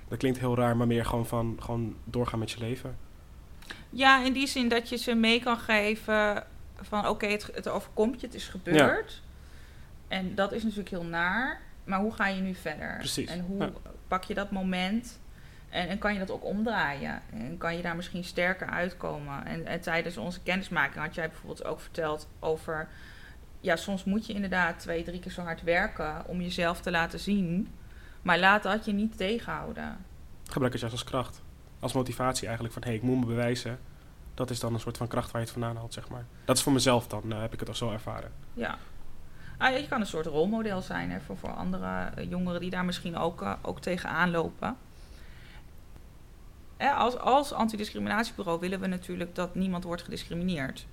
Dat 0.09 0.19
klinkt 0.19 0.39
heel 0.39 0.57
raar, 0.57 0.77
maar 0.77 0.87
meer 0.87 1.05
gewoon 1.05 1.27
van 1.27 1.57
gewoon 1.61 1.97
doorgaan 2.05 2.39
met 2.39 2.51
je 2.51 2.59
leven. 2.59 2.97
Ja, 3.91 4.25
in 4.25 4.33
die 4.33 4.47
zin 4.47 4.69
dat 4.69 4.89
je 4.89 4.97
ze 4.97 5.15
mee 5.15 5.41
kan 5.41 5.59
geven 5.59 6.45
van 6.81 7.09
oké, 7.09 7.27
het, 7.27 7.51
het 7.55 7.69
overkomt 7.69 8.21
je, 8.21 8.27
het 8.27 8.35
is 8.35 8.49
gebeurd. 8.49 9.23
En 10.09 10.35
dat 10.35 10.53
is 10.53 10.63
natuurlijk 10.63 10.89
heel 10.89 11.05
naar. 11.05 11.61
Maar 11.85 12.01
hoe 12.01 12.13
ga 12.13 12.29
je 12.29 12.41
nu 12.41 12.55
verder? 12.55 12.97
Precies, 12.99 13.31
En 13.31 13.41
hoe 13.41 13.59
ja. 13.59 13.73
pak 14.09 14.25
je 14.25 14.35
dat 14.35 14.51
moment 14.51 15.21
en, 15.71 15.89
en 15.89 15.99
kan 15.99 16.13
je 16.13 16.19
dat 16.19 16.31
ook 16.31 16.45
omdraaien? 16.45 17.23
En 17.33 17.59
kan 17.59 17.77
je 17.77 17.83
daar 17.83 17.97
misschien 17.97 18.25
sterker 18.25 18.67
uitkomen? 18.67 19.47
En, 19.47 19.67
en 19.67 19.81
tijdens 19.81 20.17
onze 20.17 20.41
kennismaking 20.41 21.05
had 21.05 21.15
jij 21.15 21.29
bijvoorbeeld 21.29 21.65
ook 21.65 21.81
verteld 21.81 22.29
over... 22.39 22.89
Ja, 23.63 23.77
soms 23.77 24.05
moet 24.05 24.27
je 24.27 24.33
inderdaad 24.33 24.79
twee, 24.79 25.03
drie 25.03 25.21
keer 25.21 25.33
zo 25.33 25.43
hard 25.43 25.63
werken 25.63 26.27
om 26.27 26.41
jezelf 26.41 26.81
te 26.81 26.91
laten 26.91 27.19
zien. 27.19 27.69
Maar 28.23 28.39
laat 28.39 28.63
dat 28.63 28.85
je 28.85 28.93
niet 28.93 29.17
tegenhouden. 29.17 29.97
Gebruik 30.45 30.73
het 30.73 30.81
juist 30.81 30.97
als 30.97 31.05
kracht. 31.05 31.43
Als 31.81 31.93
motivatie 31.93 32.45
eigenlijk 32.45 32.75
van 32.75 32.83
hé, 32.83 32.89
hey, 32.89 32.99
ik 32.99 33.05
moet 33.05 33.21
me 33.21 33.27
bewijzen. 33.27 33.79
Dat 34.35 34.51
is 34.51 34.61
dan 34.61 34.75
een 34.75 34.81
soort 34.81 34.97
van 34.97 35.09
kracht 35.09 35.31
waar 35.31 35.41
je 35.41 35.47
het 35.47 35.57
vandaan 35.57 35.77
haalt, 35.77 35.95
zeg 35.95 36.09
maar. 36.09 36.25
Dat 36.45 36.57
is 36.57 36.63
voor 36.63 36.73
mezelf 36.73 37.07
dan, 37.07 37.33
eh, 37.33 37.41
heb 37.41 37.53
ik 37.53 37.61
het 37.61 37.69
al 37.69 37.75
zo 37.75 37.91
ervaren. 37.91 38.33
Ja. 38.55 38.79
Ah, 39.59 39.79
je 39.79 39.89
kan 39.89 40.01
een 40.01 40.07
soort 40.07 40.27
rolmodel 40.27 40.81
zijn 40.81 41.11
hè, 41.11 41.21
voor, 41.21 41.37
voor 41.37 41.51
andere 41.51 42.11
eh, 42.15 42.31
jongeren 42.31 42.61
die 42.61 42.71
daar 42.71 42.85
misschien 42.85 43.17
ook, 43.17 43.43
eh, 43.43 43.53
ook 43.63 43.81
tegenaan 43.81 44.31
lopen. 44.31 44.77
hè, 46.77 46.91
als, 46.91 47.19
als 47.19 47.53
antidiscriminatiebureau 47.53 48.61
willen 48.61 48.81
we 48.81 48.87
natuurlijk 48.87 49.35
dat 49.35 49.55
niemand 49.55 49.85
wordt 49.85 50.03
gediscrimineerd. 50.03 50.87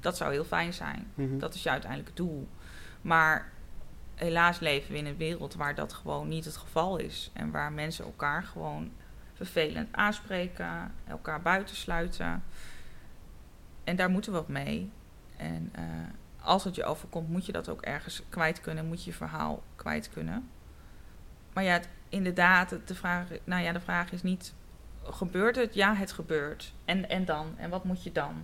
Dat 0.00 0.16
zou 0.16 0.32
heel 0.32 0.44
fijn 0.44 0.72
zijn. 0.72 1.06
Mhm. 1.14 1.38
Dat 1.38 1.54
is 1.54 1.62
je 1.62 1.70
uiteindelijk 1.70 2.16
doel. 2.16 2.48
Maar 3.00 3.50
helaas 4.14 4.58
leven 4.58 4.92
we 4.92 4.98
in 4.98 5.06
een 5.06 5.16
wereld 5.16 5.54
waar 5.54 5.74
dat 5.74 5.92
gewoon 5.92 6.28
niet 6.28 6.44
het 6.44 6.56
geval 6.56 6.96
is. 6.96 7.30
En 7.32 7.50
waar 7.50 7.72
mensen 7.72 8.04
elkaar 8.04 8.42
gewoon 8.42 8.90
vervelend 9.34 9.88
aanspreken, 9.92 10.92
elkaar 11.06 11.42
buitensluiten. 11.42 12.42
En 13.84 13.96
daar 13.96 14.10
moeten 14.10 14.32
we 14.32 14.38
wat 14.38 14.48
mee. 14.48 14.90
En 15.36 15.68
eh, 15.72 15.84
als 16.42 16.64
het 16.64 16.74
je 16.74 16.84
overkomt, 16.84 17.28
moet 17.28 17.46
je 17.46 17.52
dat 17.52 17.68
ook 17.68 17.82
ergens 17.82 18.22
kwijt 18.28 18.60
kunnen. 18.60 18.86
Moet 18.86 19.04
je 19.04 19.10
je 19.10 19.16
verhaal 19.16 19.62
kwijt 19.76 20.10
kunnen. 20.10 20.48
Maar 21.52 21.64
ja, 21.64 21.72
het- 21.72 21.88
inderdaad, 22.08 22.76
de 22.84 22.94
vraag, 22.94 23.26
nou 23.44 23.62
ja, 23.62 23.72
de 23.72 23.80
vraag 23.80 24.12
is 24.12 24.22
niet... 24.22 24.54
Gebeurt 25.02 25.56
het? 25.56 25.74
Ja, 25.74 25.94
het 25.94 26.12
gebeurt. 26.12 26.72
En, 26.84 27.08
en 27.08 27.24
dan? 27.24 27.54
En 27.56 27.70
wat 27.70 27.84
moet 27.84 28.02
je 28.02 28.12
dan? 28.12 28.34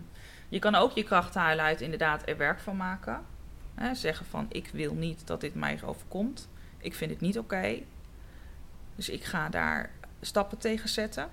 Je 0.49 0.59
kan 0.59 0.75
ook 0.75 0.93
je 0.93 1.03
kracht 1.03 1.35
halen 1.35 1.65
uit 1.65 1.81
inderdaad 1.81 2.29
er 2.29 2.37
werk 2.37 2.59
van 2.61 2.77
maken. 2.77 3.21
Hè, 3.75 3.95
zeggen 3.95 4.27
van, 4.27 4.47
ik 4.49 4.69
wil 4.73 4.95
niet 4.95 5.27
dat 5.27 5.41
dit 5.41 5.55
mij 5.55 5.83
overkomt. 5.83 6.49
Ik 6.79 6.95
vind 6.95 7.11
het 7.11 7.21
niet 7.21 7.39
oké. 7.39 7.79
Dus 8.95 9.09
ik 9.09 9.25
ga 9.25 9.49
daar 9.49 9.91
stappen 10.21 10.59
tegen 10.59 10.89
zetten. 10.89 11.29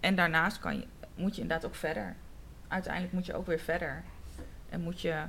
En 0.00 0.14
daarnaast 0.14 0.58
kan 0.58 0.76
je, 0.78 0.86
moet 1.14 1.34
je 1.36 1.40
inderdaad 1.42 1.66
ook 1.66 1.74
verder. 1.74 2.16
Uiteindelijk 2.68 3.12
moet 3.12 3.26
je 3.26 3.34
ook 3.34 3.46
weer 3.46 3.58
verder. 3.60 4.02
En 4.68 4.80
moet 4.80 5.00
je 5.00 5.22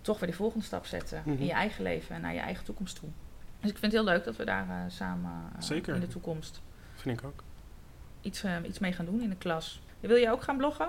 toch 0.00 0.18
weer 0.18 0.30
de 0.30 0.36
volgende 0.36 0.64
stap 0.64 0.86
zetten 0.86 1.22
Mhm. 1.26 1.36
in 1.38 1.44
je 1.46 1.52
eigen 1.52 1.82
leven 1.82 2.14
en 2.14 2.20
naar 2.20 2.34
je 2.34 2.40
eigen 2.40 2.64
toekomst 2.64 2.96
toe. 3.00 3.08
Dus 3.60 3.70
ik 3.70 3.78
vind 3.78 3.92
het 3.92 4.00
heel 4.02 4.12
leuk 4.12 4.24
dat 4.24 4.36
we 4.36 4.44
daar 4.44 4.68
eh, 4.68 4.76
samen 4.88 5.50
eh, 5.70 5.76
in 5.94 6.00
de 6.00 6.06
toekomst 6.06 6.60
Vind 6.94 7.18
ik 7.20 7.26
ook. 7.26 7.42
iets, 8.20 8.42
eh, 8.44 8.56
iets 8.64 8.78
mee 8.78 8.92
gaan 8.92 9.04
doen 9.04 9.22
in 9.22 9.28
de 9.28 9.36
klas. 9.36 9.82
Wil 10.00 10.16
je 10.16 10.30
ook 10.30 10.42
gaan 10.42 10.56
bloggen? 10.56 10.88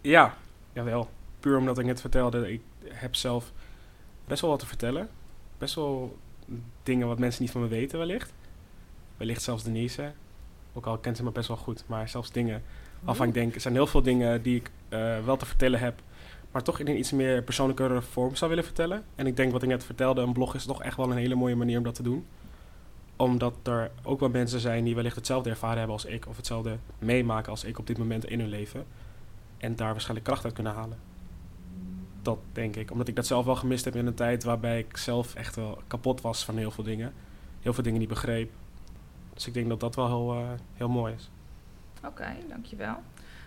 Ja, 0.00 0.34
jawel. 0.72 1.08
Puur 1.40 1.58
omdat 1.58 1.78
ik 1.78 1.84
net 1.84 2.00
vertelde, 2.00 2.52
ik 2.52 2.62
heb 2.84 3.14
zelf 3.14 3.52
best 4.24 4.40
wel 4.40 4.50
wat 4.50 4.58
te 4.58 4.66
vertellen. 4.66 5.08
Best 5.58 5.74
wel 5.74 6.18
dingen 6.82 7.06
wat 7.06 7.18
mensen 7.18 7.42
niet 7.42 7.50
van 7.50 7.60
me 7.60 7.68
weten 7.68 7.98
wellicht. 7.98 8.32
Wellicht 9.16 9.42
zelfs 9.42 9.64
Denise. 9.64 10.12
Ook 10.72 10.86
al 10.86 10.98
kent 10.98 11.16
ze 11.16 11.22
me 11.22 11.30
best 11.30 11.48
wel 11.48 11.56
goed. 11.56 11.84
Maar 11.86 12.08
zelfs 12.08 12.32
dingen 12.32 12.62
waarvan 13.00 13.28
ik 13.28 13.34
denk, 13.34 13.54
er 13.54 13.60
zijn 13.60 13.74
heel 13.74 13.86
veel 13.86 14.02
dingen 14.02 14.42
die 14.42 14.56
ik 14.56 14.70
eh, 14.88 15.24
wel 15.24 15.36
te 15.36 15.46
vertellen 15.46 15.80
heb. 15.80 16.00
Maar 16.50 16.62
toch 16.62 16.78
in 16.78 16.88
een 16.88 16.98
iets 16.98 17.12
meer 17.12 17.42
persoonlijkere 17.42 18.02
vorm 18.02 18.34
zou 18.34 18.50
willen 18.50 18.64
vertellen. 18.64 19.04
En 19.14 19.26
ik 19.26 19.36
denk 19.36 19.52
wat 19.52 19.62
ik 19.62 19.68
net 19.68 19.84
vertelde, 19.84 20.20
een 20.20 20.32
blog 20.32 20.54
is 20.54 20.64
toch 20.64 20.82
echt 20.82 20.96
wel 20.96 21.10
een 21.10 21.16
hele 21.16 21.34
mooie 21.34 21.56
manier 21.56 21.78
om 21.78 21.84
dat 21.84 21.94
te 21.94 22.02
doen. 22.02 22.26
Omdat 23.16 23.54
er 23.62 23.90
ook 24.02 24.20
wel 24.20 24.28
mensen 24.28 24.60
zijn 24.60 24.84
die 24.84 24.94
wellicht 24.94 25.16
hetzelfde 25.16 25.50
ervaren 25.50 25.76
hebben 25.78 25.96
als 25.96 26.04
ik. 26.04 26.28
Of 26.28 26.36
hetzelfde 26.36 26.78
meemaken 26.98 27.50
als 27.50 27.64
ik 27.64 27.78
op 27.78 27.86
dit 27.86 27.98
moment 27.98 28.24
in 28.24 28.40
hun 28.40 28.48
leven. 28.48 28.84
En 29.58 29.76
daar 29.76 29.90
waarschijnlijk 29.90 30.26
kracht 30.26 30.44
uit 30.44 30.54
kunnen 30.54 30.74
halen. 30.74 30.98
Dat 32.22 32.38
denk 32.52 32.76
ik. 32.76 32.90
Omdat 32.90 33.08
ik 33.08 33.16
dat 33.16 33.26
zelf 33.26 33.44
wel 33.44 33.56
gemist 33.56 33.84
heb 33.84 33.96
in 33.96 34.06
een 34.06 34.14
tijd 34.14 34.44
waarbij 34.44 34.78
ik 34.78 34.96
zelf 34.96 35.34
echt 35.34 35.56
wel 35.56 35.82
kapot 35.86 36.20
was 36.20 36.44
van 36.44 36.56
heel 36.56 36.70
veel 36.70 36.84
dingen. 36.84 37.12
Heel 37.60 37.72
veel 37.72 37.82
dingen 37.82 38.00
niet 38.00 38.08
begreep. 38.08 38.50
Dus 39.34 39.46
ik 39.46 39.54
denk 39.54 39.68
dat 39.68 39.80
dat 39.80 39.94
wel 39.94 40.06
heel, 40.06 40.42
eh, 40.42 40.48
heel 40.74 40.88
mooi 40.88 41.14
is. 41.14 41.30
Oké, 42.04 42.36
dankjewel. 42.48 42.96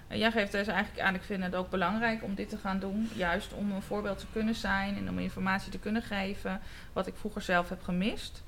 En 0.07 0.17
jij 0.17 0.31
geeft 0.31 0.51
dus 0.51 0.67
eigenlijk 0.67 1.05
aan, 1.05 1.15
ik 1.15 1.21
vind 1.21 1.43
het 1.43 1.55
ook 1.55 1.69
belangrijk 1.69 2.23
om 2.23 2.35
dit 2.35 2.49
te 2.49 2.57
gaan 2.57 2.79
doen. 2.79 3.09
Juist 3.15 3.53
om 3.53 3.71
een 3.71 3.81
voorbeeld 3.81 4.17
te 4.17 4.25
kunnen 4.31 4.55
zijn 4.55 4.97
en 4.97 5.09
om 5.09 5.19
informatie 5.19 5.71
te 5.71 5.79
kunnen 5.79 6.01
geven. 6.01 6.61
Wat 6.93 7.07
ik 7.07 7.15
vroeger 7.15 7.41
zelf 7.41 7.69
heb 7.69 7.83
gemist. 7.83 8.43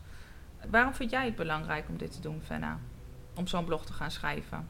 Waarom 0.70 0.94
vind 0.94 1.12
jij 1.12 1.26
het 1.26 1.36
belangrijk 1.36 1.90
om 1.90 1.98
dit 1.98 2.12
te 2.12 2.22
doen, 2.22 2.42
Fenna? 2.42 2.80
Om 3.36 3.48
zo'n 3.48 3.66
blog 3.66 3.86
te 3.86 3.94
gaan 3.94 4.12
schrijven? 4.12 4.68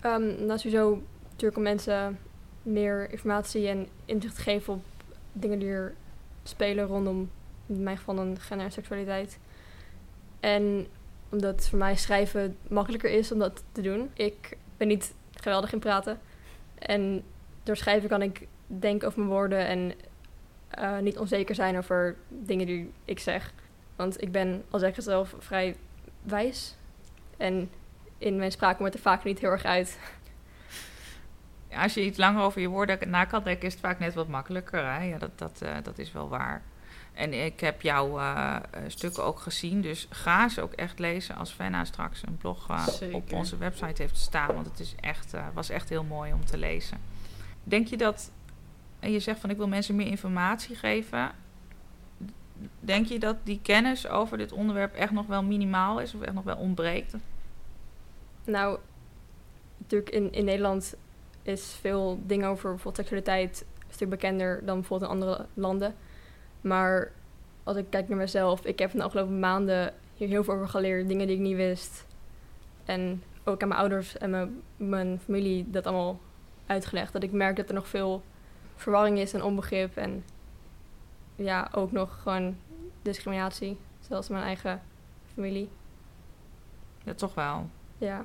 Ehm 0.00 0.44
nou, 0.46 0.58
sowieso 0.58 1.02
natuurlijk 1.30 1.56
om 1.56 1.62
mensen 1.62 2.18
meer 2.62 3.10
informatie 3.10 3.68
en 3.68 3.88
inzicht 4.04 4.34
te 4.34 4.40
geven 4.40 4.72
op 4.72 4.82
dingen 5.32 5.58
die 5.58 5.68
er 5.68 5.94
spelen 6.42 6.86
rondom, 6.86 7.30
in 7.66 7.82
mijn 7.82 7.96
geval, 7.96 8.14
dan 8.14 8.38
gender 8.40 8.66
en 8.66 8.72
seksualiteit. 8.72 9.38
En 10.40 10.86
omdat 11.28 11.68
voor 11.68 11.78
mij 11.78 11.96
schrijven 11.96 12.56
makkelijker 12.68 13.10
is 13.10 13.32
om 13.32 13.38
dat 13.38 13.64
te 13.72 13.82
doen. 13.82 14.10
Ik 14.14 14.56
ben 14.76 14.88
niet 14.88 15.14
geweldig 15.32 15.72
in 15.72 15.78
praten. 15.78 16.18
En 16.74 17.22
door 17.62 17.76
schrijven 17.76 18.08
kan 18.08 18.22
ik 18.22 18.46
denken 18.66 19.08
over 19.08 19.20
mijn 19.20 19.32
woorden 19.32 19.66
en 19.66 19.92
eh, 20.68 20.98
niet 20.98 21.18
onzeker 21.18 21.54
zijn 21.54 21.78
over 21.78 22.16
dingen 22.28 22.66
die 22.66 22.92
ik 23.04 23.18
zeg. 23.18 23.52
Want 23.98 24.22
ik 24.22 24.32
ben, 24.32 24.64
al 24.70 24.78
zeg 24.78 24.88
ik 24.88 24.96
het 24.96 25.04
zelf, 25.04 25.34
vrij 25.38 25.76
wijs. 26.22 26.76
En 27.36 27.70
in 28.18 28.36
mijn 28.36 28.52
spraak 28.52 28.76
komt 28.76 28.88
het 28.88 28.96
er 28.96 29.10
vaak 29.10 29.24
niet 29.24 29.38
heel 29.38 29.50
erg 29.50 29.64
uit. 29.64 29.98
Ja, 31.70 31.82
als 31.82 31.94
je 31.94 32.04
iets 32.04 32.18
langer 32.18 32.42
over 32.42 32.60
je 32.60 32.68
woorden 32.68 33.10
na 33.10 33.24
kan 33.24 33.42
denken, 33.42 33.66
is 33.66 33.72
het 33.72 33.82
vaak 33.82 33.98
net 33.98 34.14
wat 34.14 34.28
makkelijker. 34.28 34.92
Hè? 34.92 35.02
Ja, 35.02 35.18
dat, 35.18 35.38
dat, 35.38 35.62
eh, 35.62 35.76
dat 35.82 35.98
is 35.98 36.12
wel 36.12 36.28
waar. 36.28 36.62
En 37.18 37.44
ik 37.44 37.60
heb 37.60 37.82
jouw 37.82 38.18
eh, 38.18 38.56
eh, 38.56 38.82
stukken 38.86 39.24
ook 39.24 39.40
gezien, 39.40 39.80
dus 39.80 40.06
ga 40.10 40.48
ze 40.48 40.62
ook 40.62 40.72
echt 40.72 40.98
lezen 40.98 41.36
als 41.36 41.50
Fenna 41.50 41.84
straks 41.84 42.22
een 42.26 42.36
blog 42.36 42.68
op 43.12 43.32
onze 43.32 43.56
website 43.56 44.02
heeft 44.02 44.16
staan. 44.16 44.54
Want 44.54 44.66
het 44.66 44.80
is 44.80 44.94
echt, 45.00 45.34
eh, 45.34 45.46
was 45.54 45.68
echt 45.68 45.88
heel 45.88 46.04
mooi 46.04 46.32
om 46.32 46.44
te 46.44 46.58
lezen. 46.58 46.98
Denk 47.62 47.86
je 47.86 47.96
dat, 47.96 48.30
en 49.00 49.12
je 49.12 49.20
zegt 49.20 49.40
van 49.40 49.50
ik 49.50 49.56
wil 49.56 49.68
mensen 49.68 49.96
meer 49.96 50.06
informatie 50.06 50.76
geven. 50.76 51.30
Denk 52.80 53.06
je 53.06 53.18
dat 53.18 53.36
die 53.42 53.60
kennis 53.62 54.08
over 54.08 54.38
dit 54.38 54.52
onderwerp 54.52 54.94
echt 54.94 55.12
nog 55.12 55.26
wel 55.26 55.42
minimaal 55.42 56.00
is 56.00 56.14
of 56.14 56.20
echt 56.20 56.34
nog 56.34 56.44
wel 56.44 56.56
ontbreekt? 56.56 57.14
Nou, 58.44 58.78
natuurlijk 59.76 60.10
in, 60.10 60.32
in 60.32 60.44
Nederland 60.44 60.94
is 61.42 61.76
veel 61.80 62.20
dingen 62.26 62.48
over 62.48 62.70
bijvoorbeeld 62.70 62.96
seksualiteit 62.96 63.64
een 63.78 63.94
stuk 63.94 64.08
bekender 64.08 64.64
dan 64.64 64.78
bijvoorbeeld 64.78 65.10
in 65.10 65.16
andere 65.16 65.46
landen. 65.54 65.94
Maar 66.60 67.12
als 67.62 67.76
ik 67.76 67.86
kijk 67.90 68.08
naar 68.08 68.18
mezelf, 68.18 68.64
ik 68.64 68.78
heb 68.78 68.92
in 68.92 68.98
de 68.98 69.04
afgelopen 69.04 69.38
maanden 69.38 69.94
hier 70.14 70.28
heel 70.28 70.44
veel 70.44 70.54
over 70.54 70.68
geleerd, 70.68 71.08
dingen 71.08 71.26
die 71.26 71.36
ik 71.36 71.42
niet 71.42 71.56
wist. 71.56 72.06
En 72.84 73.22
ook 73.44 73.62
aan 73.62 73.68
mijn 73.68 73.80
ouders 73.80 74.18
en 74.18 74.30
mijn, 74.30 74.62
mijn 74.76 75.20
familie 75.24 75.70
dat 75.70 75.86
allemaal 75.86 76.20
uitgelegd. 76.66 77.12
Dat 77.12 77.22
ik 77.22 77.32
merk 77.32 77.56
dat 77.56 77.68
er 77.68 77.74
nog 77.74 77.88
veel 77.88 78.22
verwarring 78.76 79.18
is 79.18 79.32
en 79.32 79.42
onbegrip. 79.42 79.96
En 79.96 80.24
ja, 81.38 81.68
ook 81.72 81.92
nog 81.92 82.18
gewoon 82.22 82.56
discriminatie, 83.02 83.78
zelfs 84.00 84.28
in 84.28 84.34
mijn 84.34 84.46
eigen 84.46 84.82
familie. 85.34 85.70
Ja, 87.04 87.14
toch 87.14 87.34
wel. 87.34 87.70
Ja. 87.98 88.24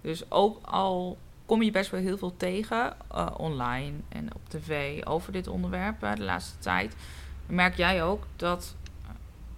Dus 0.00 0.30
ook 0.30 0.66
al 0.66 1.18
kom 1.46 1.62
je 1.62 1.70
best 1.70 1.90
wel 1.90 2.00
heel 2.00 2.18
veel 2.18 2.36
tegen 2.36 2.96
eh, 3.10 3.26
online 3.36 3.96
en 4.08 4.34
op 4.34 4.48
tv 4.48 5.04
over 5.04 5.32
dit 5.32 5.46
onderwerp 5.46 6.02
eh, 6.02 6.14
de 6.14 6.22
laatste 6.22 6.58
tijd, 6.58 6.96
merk 7.46 7.76
jij 7.76 8.02
ook 8.04 8.26
dat 8.36 8.74
eh, 9.02 9.10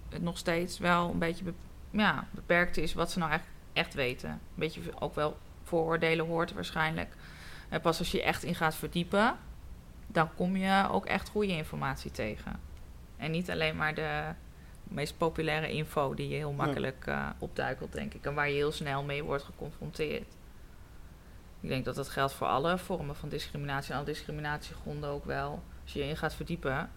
het 0.09 0.21
nog 0.21 0.37
steeds 0.37 0.77
wel 0.77 1.09
een 1.09 1.19
beetje 1.19 1.43
be- 1.43 1.53
ja, 1.89 2.27
beperkt 2.31 2.77
is 2.77 2.93
wat 2.93 3.11
ze 3.11 3.19
nou 3.19 3.31
echt, 3.31 3.45
echt 3.73 3.93
weten. 3.93 4.29
Een 4.29 4.39
beetje 4.55 4.81
ook 4.99 5.15
wel 5.15 5.37
vooroordelen 5.63 6.25
hoort 6.25 6.53
waarschijnlijk. 6.53 7.15
En 7.69 7.81
pas 7.81 7.99
als 7.99 8.11
je 8.11 8.23
echt 8.23 8.43
in 8.43 8.55
gaat 8.55 8.75
verdiepen, 8.75 9.37
dan 10.11 10.35
kom 10.35 10.55
je 10.55 10.87
ook 10.91 11.05
echt 11.05 11.29
goede 11.29 11.51
informatie 11.51 12.11
tegen. 12.11 12.59
En 13.17 13.31
niet 13.31 13.49
alleen 13.49 13.75
maar 13.75 13.93
de 13.93 14.33
meest 14.83 15.17
populaire 15.17 15.71
info 15.71 16.13
die 16.13 16.29
je 16.29 16.35
heel 16.35 16.51
makkelijk 16.51 17.07
eh, 17.07 17.29
opduikelt, 17.39 17.91
denk 17.91 18.13
ik. 18.13 18.25
En 18.25 18.33
waar 18.33 18.49
je 18.49 18.55
heel 18.55 18.71
snel 18.71 19.03
mee 19.03 19.23
wordt 19.23 19.43
geconfronteerd. 19.43 20.37
Ik 21.59 21.69
denk 21.69 21.85
dat 21.85 21.95
dat 21.95 22.09
geldt 22.09 22.33
voor 22.33 22.47
alle 22.47 22.77
vormen 22.77 23.15
van 23.15 23.29
discriminatie 23.29 23.91
en 23.91 23.97
alle 23.97 24.05
discriminatiegronden 24.05 25.09
ook 25.09 25.25
wel. 25.25 25.63
Als 25.83 25.93
je 25.93 25.99
je 25.99 26.05
in 26.05 26.17
gaat 26.17 26.33
verdiepen, 26.33 26.91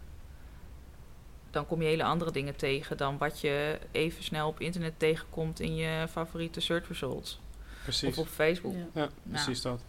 dan 1.50 1.66
kom 1.66 1.82
je 1.82 1.88
hele 1.88 2.04
andere 2.04 2.30
dingen 2.30 2.56
tegen 2.56 2.96
dan 2.96 3.18
wat 3.18 3.40
je 3.40 3.78
even 3.90 4.24
snel 4.24 4.48
op 4.48 4.60
internet 4.60 4.98
tegenkomt 4.98 5.60
in 5.60 5.74
je 5.74 6.06
favoriete 6.10 6.60
search 6.60 6.88
results. 6.88 7.40
Precies. 7.82 8.08
Of 8.08 8.18
op 8.18 8.26
Facebook. 8.26 8.74
Ja. 8.74 8.86
Ja, 8.92 9.08
precies 9.22 9.62
dat. 9.62 9.84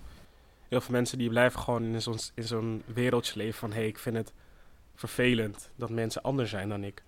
Heel 0.74 0.82
veel 0.82 0.94
mensen 0.94 1.18
die 1.18 1.30
blijven 1.30 1.60
gewoon 1.60 1.84
in 1.84 2.02
zo'n, 2.02 2.18
in 2.34 2.44
zo'n 2.44 2.84
wereldje 2.86 3.38
leven 3.38 3.60
van... 3.60 3.70
hé, 3.72 3.76
hey, 3.76 3.88
ik 3.88 4.00
vind 4.00 4.16
het 4.16 4.34
vervelend 4.96 5.72
dat 5.76 5.90
mensen 5.90 6.22
anders 6.22 6.50
zijn 6.50 6.70
dan 6.70 6.84
ik. 6.84 7.04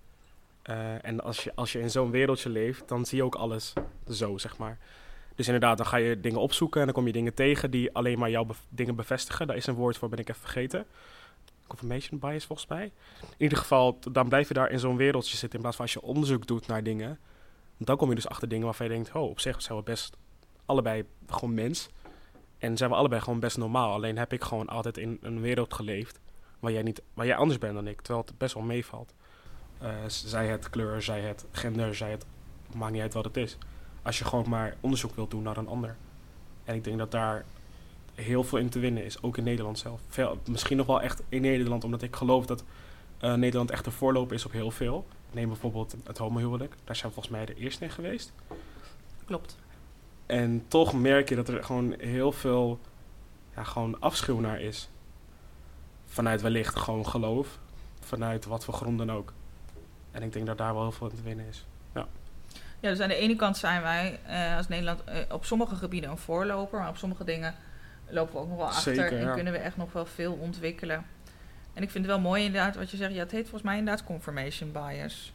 Eh, 0.62 1.06
en 1.06 1.24
als 1.24 1.44
je, 1.44 1.52
als 1.56 1.72
je 1.72 1.80
in 1.80 1.92
zo'n 1.92 2.12
wereldje 2.12 2.50
leeft, 2.50 2.88
dan 2.88 3.06
zie 3.06 3.18
je 3.18 3.24
ook 3.24 3.36
alles 3.36 3.74
zo, 4.10 4.38
zeg 4.38 4.58
maar. 4.58 4.78
Dus 5.36 5.46
inderdaad, 5.46 5.78
dan 5.78 5.86
ga 5.86 5.98
je 5.98 6.20
dingen 6.20 6.40
opzoeken 6.40 6.80
en 6.80 6.86
dan 6.86 6.96
kom 6.96 7.06
je 7.06 7.12
dingen 7.12 7.34
tegen... 7.34 7.72
die 7.72 7.94
alleen 7.94 8.20
maar 8.20 8.30
jouw 8.30 8.48
dingen 8.70 8.96
bevestigen. 8.96 9.48
Daar 9.48 9.56
is 9.56 9.68
een 9.68 9.76
woord 9.76 9.98
voor, 9.98 10.10
ben 10.10 10.20
ik 10.20 10.30
even 10.30 10.42
vergeten. 10.42 10.86
Confirmation 11.68 12.20
bias, 12.20 12.46
volgens 12.46 12.68
mij. 12.68 12.84
In 13.22 13.28
ieder 13.38 13.58
geval, 13.58 14.00
dan 14.12 14.28
blijf 14.28 14.48
je 14.48 14.54
daar 14.54 14.72
in 14.72 14.80
zo'n 14.80 14.98
wereldje 14.98 15.38
zitten... 15.38 15.54
in 15.54 15.60
plaats 15.60 15.76
van 15.76 15.86
als 15.86 15.94
je 15.94 16.02
onderzoek 16.02 16.48
doet 16.48 16.68
naar 16.68 16.84
dingen... 16.84 17.20
dan 17.78 17.98
kom 17.98 18.10
je 18.10 18.16
dus 18.16 18.28
achter 18.28 18.48
dingen 18.48 18.66
waarvan 18.66 18.88
je 18.88 18.94
denkt... 18.94 19.12
oh, 19.12 19.30
op 19.30 19.40
zich 19.40 19.62
zijn 19.62 19.78
we 19.78 19.84
best 19.84 20.18
allebei 20.66 21.06
gewoon 21.28 21.54
mens... 21.54 21.90
En 22.58 22.78
zijn 22.78 22.90
we 22.90 22.96
allebei 22.96 23.22
gewoon 23.22 23.40
best 23.40 23.58
normaal. 23.58 23.94
Alleen 23.94 24.18
heb 24.18 24.34
ik 24.34 24.44
gewoon 24.44 24.68
altijd 24.68 24.98
in 24.98 25.18
een 25.22 25.42
wereld 25.42 25.74
geleefd 25.74 26.20
waar 26.60 26.72
jij, 26.72 26.84
niet, 26.84 27.02
waar 27.14 27.26
jij 27.26 27.36
anders 27.36 27.60
bent 27.60 27.74
dan 27.74 27.88
ik. 27.88 28.02
Terwijl 28.02 28.26
het 28.26 28.38
best 28.38 28.54
wel 28.54 28.64
meevalt. 28.64 29.14
Eh, 29.78 29.90
zij 30.08 30.48
het 30.48 30.70
kleur, 30.70 31.02
zij 31.02 31.22
het 31.22 31.46
gender, 31.52 31.96
zij 31.96 32.12
het... 32.12 32.26
Maakt 32.76 32.92
niet 32.92 33.02
uit 33.02 33.14
wat 33.14 33.26
het 33.26 33.38
is. 33.38 33.58
als 34.02 34.18
je 34.18 34.26
gewoon 34.26 34.50
maar 34.50 34.76
onderzoek 34.80 35.16
wilt 35.16 35.32
doen 35.32 35.44
naar 35.44 35.58
een 35.58 35.68
ander. 35.68 35.96
En 36.64 36.76
ik 36.76 36.84
denk 36.84 36.98
dat 36.98 37.12
daar 37.12 37.46
heel 38.16 38.44
veel 38.44 38.58
in 38.58 38.70
te 38.70 38.80
winnen 38.80 39.06
is, 39.06 39.22
ook 39.22 39.38
in 39.38 39.44
Nederland 39.44 39.80
zelf. 39.80 40.02
Veel, 40.08 40.40
misschien 40.50 40.78
nog 40.78 40.86
wel 40.86 41.02
echt 41.02 41.24
in 41.30 41.42
Nederland, 41.42 41.84
omdat 41.84 42.02
ik 42.02 42.16
geloof 42.16 42.46
dat 42.46 42.64
eh, 43.18 43.34
Nederland 43.34 43.72
echt 43.72 43.86
de 43.86 43.92
voorloper 43.92 44.36
is 44.36 44.46
op 44.46 44.52
heel 44.52 44.72
veel. 44.72 45.06
Neem 45.32 45.48
bijvoorbeeld 45.48 45.96
het 46.04 46.18
homohuwelijk. 46.18 46.76
Daar 46.84 46.96
zijn 46.96 47.08
we 47.08 47.14
volgens 47.14 47.36
mij 47.36 47.46
de 47.46 47.56
eerste 47.56 47.84
in 47.84 47.90
geweest. 47.90 48.34
Klopt. 49.26 49.58
En 50.26 50.66
toch 50.68 50.94
merk 50.94 51.30
je 51.30 51.36
dat 51.36 51.48
er 51.48 51.64
gewoon 51.64 51.96
heel 52.00 52.32
veel 52.32 52.80
ja, 53.56 53.64
gewoon 53.64 54.00
afschuw 54.00 54.40
naar 54.40 54.62
is. 54.62 54.90
Vanuit 56.06 56.42
wellicht 56.42 56.76
gewoon 56.76 57.08
geloof. 57.08 57.60
Vanuit 58.00 58.46
wat 58.46 58.66
voor 58.66 58.74
gronden 58.74 59.10
ook. 59.10 59.34
En 60.12 60.24
ik 60.24 60.34
denk 60.34 60.46
dat 60.46 60.58
daar 60.58 60.74
wel 60.74 60.82
heel 60.82 60.92
veel 60.92 61.10
in 61.10 61.16
te 61.16 61.22
winnen 61.22 61.46
is. 61.48 61.66
Ja, 62.86 62.92
dus 62.92 63.00
aan 63.00 63.10
de 63.10 63.16
ene 63.16 63.36
kant 63.36 63.58
zijn 63.58 63.82
wij 63.82 64.20
eh, 64.26 64.58
als 64.58 64.68
Nederland 64.68 65.04
eh, 65.04 65.18
op 65.30 65.46
sommige 65.46 65.76
gebieden 65.76 66.10
een 66.10 66.18
voorloper, 66.18 66.80
maar 66.80 66.90
op 66.90 66.98
sommige 66.98 67.24
dingen 67.24 67.56
lopen 68.10 68.34
we 68.34 68.40
ook 68.40 68.48
nog 68.48 68.58
wel 68.58 68.66
achter 68.66 68.96
Zeker, 68.96 69.18
en 69.18 69.26
ja. 69.26 69.34
kunnen 69.34 69.54
we 69.54 69.60
echt 69.60 69.78
nog 69.78 69.94
wel 69.94 70.06
veel 70.06 70.34
ontwikkelen. 70.34 71.06
En 71.74 71.84
ik 71.84 71.92
vind 71.92 72.06
het 72.06 72.14
wel 72.14 72.24
mooi 72.24 72.44
inderdaad 72.44 72.76
wat 72.76 72.92
je 72.92 72.98
zegt, 72.98 73.14
ja, 73.14 73.20
het 73.20 73.32
heet 73.32 73.42
volgens 73.42 73.64
mij 73.64 73.78
inderdaad 73.78 74.06
confirmation 74.06 74.72
bias. 74.72 75.34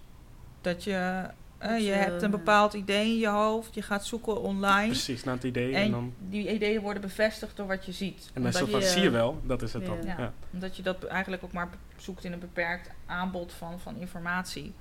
Dat 0.61 0.85
je, 0.85 1.31
eh, 1.61 1.69
Dat 1.71 1.85
je 1.85 1.91
hebt 1.91 2.23
een 2.23 2.31
bepaald 2.31 2.73
idee 2.75 3.07
in 3.07 3.19
je 3.19 3.29
hoofd, 3.29 3.75
je 3.75 3.83
gaat 3.83 4.05
zoeken 4.07 4.41
online 4.43 4.87
Precies, 4.87 5.25
naar 5.25 5.35
het 5.35 5.45
idee. 5.45 5.75
En, 5.75 5.83
en 5.83 5.91
dan, 5.91 6.15
die 6.19 6.53
ideeën 6.55 6.81
worden 6.81 7.03
bevestigd 7.03 7.57
door 7.57 7.67
wat 7.67 7.85
je 7.87 7.93
ziet. 7.93 8.31
en 8.35 8.53
van, 8.53 8.71
je- 8.71 8.83
zie 8.83 9.03
je 9.03 9.11
wel, 9.11 9.41
dat 9.45 9.63
is 9.63 9.73
het 9.73 9.87
dan. 9.87 9.99
Ja. 10.05 10.15
Ja. 10.19 10.33
Omdat 10.53 10.77
je 10.77 10.83
dat 10.83 11.05
eigenlijk 11.05 11.43
ook 11.45 11.53
maar 11.53 11.69
zoekt 11.97 12.25
in 12.25 12.33
een 12.33 12.39
beperkt 12.39 12.91
aanbod 13.07 13.53
van, 13.53 13.81
van 13.81 13.97
informatie. 13.97 14.73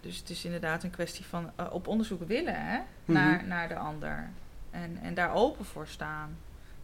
Dus 0.00 0.18
het 0.18 0.30
is 0.30 0.44
inderdaad 0.44 0.82
een 0.82 0.90
kwestie 0.90 1.24
van 1.24 1.50
eh, 1.56 1.66
op 1.70 1.86
onderzoek 1.86 2.28
willen 2.28 2.54
hè? 2.66 2.78
naar, 3.04 3.36
Mhm. 3.38 3.48
naar 3.48 3.68
de 3.68 3.76
ander. 3.76 4.30
En, 4.70 4.98
en 5.02 5.14
daar 5.14 5.34
open 5.34 5.64
voor 5.64 5.86
staan. 5.86 6.36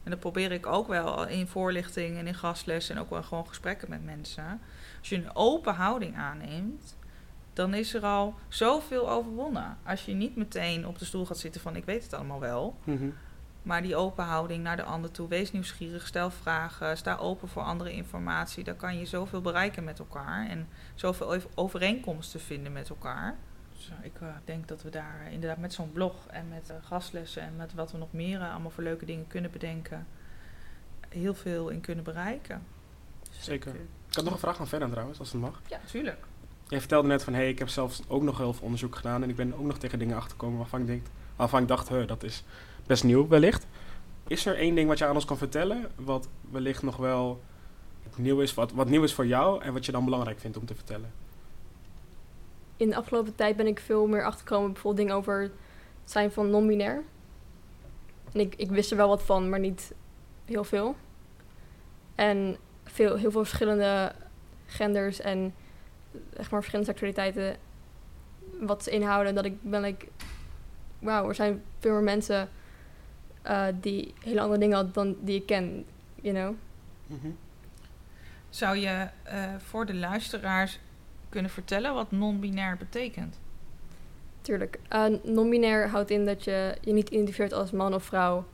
En 0.03 0.11
dat 0.11 0.21
probeer 0.21 0.53
ik 0.53 0.67
ook 0.67 0.87
wel 0.89 1.27
in 1.29 1.47
voorlichting 1.47 2.19
en 2.19 2.27
in 2.27 2.35
gastles 2.35 2.89
en 2.89 2.99
ook 2.99 3.11
wel 3.11 3.23
gewoon 3.23 3.47
gesprekken 3.49 3.91
met 3.91 4.05
mensen. 4.05 4.61
Als 4.99 5.09
je 5.09 5.17
een 5.17 5.35
open 5.37 5.75
houding 5.75 6.17
aanneemt, 6.17 6.97
dan 7.53 7.75
is 7.75 7.95
er 7.95 8.03
al 8.05 8.35
zoveel 8.49 9.11
overwonnen. 9.11 9.77
Als 9.87 10.05
je 10.05 10.13
niet 10.13 10.37
meteen 10.37 10.87
op 10.87 10.99
de 10.99 11.05
stoel 11.05 11.27
gaat 11.27 11.39
zitten 11.39 11.61
van 11.61 11.77
ik 11.77 11.85
weet 11.85 12.03
het 12.03 12.13
allemaal 12.15 12.41
wel. 12.41 12.77
Mhm. 12.85 13.09
Maar 13.63 13.83
die 13.83 13.97
open 13.97 14.25
houding 14.25 14.63
naar 14.63 14.77
de 14.77 14.83
ander 14.83 15.11
toe. 15.11 15.29
Wees 15.29 15.53
nieuwsgierig, 15.53 16.07
stel 16.07 16.31
vragen, 16.31 16.97
sta 16.97 17.17
open 17.17 17.49
voor 17.49 17.63
andere 17.63 17.93
informatie. 17.93 18.65
Daar 18.65 18.75
kan 18.75 18.99
je 18.99 19.07
zoveel 19.07 19.41
bereiken 19.41 19.85
met 19.85 19.99
elkaar. 19.99 20.49
En 20.49 20.69
zoveel 20.95 21.33
over- 21.35 21.51
overeenkomsten 21.55 22.41
vinden 22.41 22.73
met 22.73 22.89
elkaar. 22.89 23.37
Dus 23.73 23.91
ik 24.03 24.21
eh, 24.21 24.29
denk 24.45 24.69
dat 24.69 24.83
we 24.83 24.91
daar 24.91 25.21
eh, 25.27 25.33
inderdaad 25.33 25.59
met 25.59 25.73
zo'n 25.73 25.93
blog 25.93 26.27
en 26.27 26.49
met 26.49 26.71
eh, 26.71 26.77
gastlessen 26.83 27.43
en 27.43 27.57
met 27.57 27.75
wat 27.75 27.93
we 27.93 27.99
nog 27.99 28.13
meer 28.13 28.41
allemaal 28.41 28.71
voor 28.71 28.83
leuke 28.83 29.05
dingen 29.05 29.27
kunnen 29.27 29.51
bedenken. 29.51 30.07
Heel 31.09 31.35
veel 31.35 31.69
in 31.69 31.81
kunnen 31.81 32.05
bereiken. 32.05 32.63
Zeker. 33.31 33.75
Ik 33.75 34.15
had 34.15 34.25
nog 34.25 34.33
een 34.33 34.39
vraag 34.39 34.61
aan 34.61 34.69
Fernand 34.69 34.93
trouwens, 34.93 35.19
als 35.19 35.33
het 35.33 35.41
mag. 35.41 35.61
Ja, 35.69 35.79
tuurlijk. 35.85 36.25
Jij 36.73 36.81
vertelde 36.81 37.09
net 37.09 37.25
van, 37.25 37.33
hé, 37.33 37.39
hey, 37.39 37.49
ik 37.49 37.59
heb 37.59 37.69
zelfs 37.69 38.03
ook 38.09 38.23
nog 38.23 38.39
heel 38.39 38.53
veel 38.53 38.65
onderzoek 38.65 38.97
gedaan. 38.97 39.23
En 39.23 39.29
ik 39.29 39.37
ben 39.37 39.55
ook 39.55 39.65
nog 39.65 39.79
tegen 39.79 39.99
dingen 39.99 40.17
achtergekomen 40.17 40.59
waarvan 40.59 40.89
ik, 40.89 41.03
ik 41.61 41.69
dacht, 41.69 41.89
huh, 41.89 42.07
dat 42.07 42.23
is 42.23 42.45
best 42.87 43.05
nieuw 43.05 43.29
wellicht. 43.29 43.67
Is 44.27 44.47
er 44.47 44.57
één 44.57 44.75
ding 44.75 44.89
wat 44.89 44.99
je 44.99 45.07
aan 45.07 45.15
ons 45.15 45.25
kan 45.25 45.37
vertellen, 45.37 45.91
wat 45.97 46.29
wellicht 46.51 46.83
nog 46.83 46.97
wel 46.97 47.41
nieuw 48.17 48.41
is, 48.41 48.55
wat, 48.55 48.73
wat 48.73 48.89
nieuw 48.89 49.03
is 49.03 49.15
voor 49.15 49.27
jou 49.27 49.63
en 49.63 49.73
wat 49.73 49.87
je 49.87 49.93
dan 49.93 50.05
belangrijk 50.05 50.41
vindt 50.41 50.57
om 50.57 50.67
te 50.67 50.75
vertellen? 50.75 51.13
In 52.77 52.89
de 52.89 52.97
afgelopen 52.97 53.35
tijd 53.35 53.57
ben 53.57 53.67
ik 53.67 53.81
veel 53.81 54.07
meer 54.07 54.25
achtergekomen, 54.25 54.73
bijvoorbeeld 54.73 55.07
dingen 55.07 55.21
over 55.21 55.41
het 55.41 55.53
zijn 56.11 56.33
van 56.33 56.51
non-binair. 56.51 57.03
En 58.33 58.41
ik, 58.41 58.55
ik 58.55 58.71
wist 58.71 58.91
er 58.91 58.97
wel 58.97 59.09
wat 59.09 59.23
van, 59.23 59.49
maar 59.49 59.61
niet 59.61 59.93
heel 60.45 60.65
veel. 60.65 60.97
En 62.15 62.57
veel, 62.85 63.17
heel 63.17 63.31
veel 63.31 63.45
verschillende 63.45 64.13
genders 64.67 65.21
en 65.21 65.55
zeg 66.35 66.51
maar 66.51 66.61
verschillende 66.61 66.91
seksualiteiten 66.91 67.57
wat 68.61 68.83
ze 68.83 68.91
inhouden. 68.91 69.35
Dat 69.35 69.45
ik 69.45 69.63
ben 69.63 69.85
ik, 69.85 70.09
wauw, 70.99 71.29
er 71.29 71.35
zijn 71.35 71.63
veel 71.79 71.93
meer 71.93 72.03
mensen 72.03 72.49
eh, 73.43 73.67
die 73.81 74.15
hele 74.21 74.41
andere 74.41 74.61
dingen 74.61 74.77
hadden 74.77 74.93
dan 74.93 75.17
die 75.21 75.37
ik 75.37 75.47
ken, 75.47 75.85
you 76.15 76.35
know. 76.35 76.55
Mhm. 77.07 77.31
Zou 78.49 78.77
je 78.77 79.09
eh, 79.23 79.55
voor 79.59 79.87
de 79.87 79.95
luisteraars 79.95 80.79
kunnen 81.29 81.51
vertellen 81.51 81.95
wat 81.95 82.11
non-binair 82.11 82.77
betekent? 82.77 83.39
Tuurlijk. 84.41 84.79
Eh, 84.89 85.05
non-binair 85.23 85.89
houdt 85.89 86.11
in 86.11 86.25
dat 86.25 86.45
je 86.45 86.77
je 86.81 86.93
niet 86.93 87.09
identificeert 87.09 87.53
als 87.53 87.71
man 87.71 87.95
of 87.95 88.05
vrouw. 88.05 88.45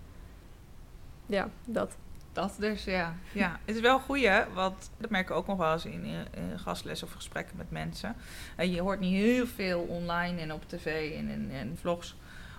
Ja, 1.26 1.50
dat. 1.64 1.96
Dat 2.38 2.56
dus, 2.58 2.84
ja. 2.84 3.14
ja. 3.32 3.58
Het 3.64 3.74
is 3.74 3.80
wel 3.80 3.94
een 3.94 4.02
goeie, 4.02 4.44
want 4.54 4.90
dat 4.98 5.10
merken 5.10 5.34
we 5.34 5.40
ook 5.40 5.46
nog 5.46 5.56
wel 5.56 5.72
eens 5.72 5.84
in, 5.84 6.04
in, 6.04 6.26
in 6.30 6.58
gastles 6.58 7.02
of 7.02 7.12
gesprekken 7.12 7.56
met 7.56 7.70
mensen. 7.70 8.16
En 8.56 8.70
je 8.70 8.80
hoort 8.80 9.00
niet 9.00 9.14
heel 9.14 9.46
veel 9.46 9.80
online 9.80 10.40
en 10.40 10.52
op 10.52 10.68
tv 10.68 11.16
en 11.16 11.50
in, 11.50 11.76
vlogs 11.80 12.16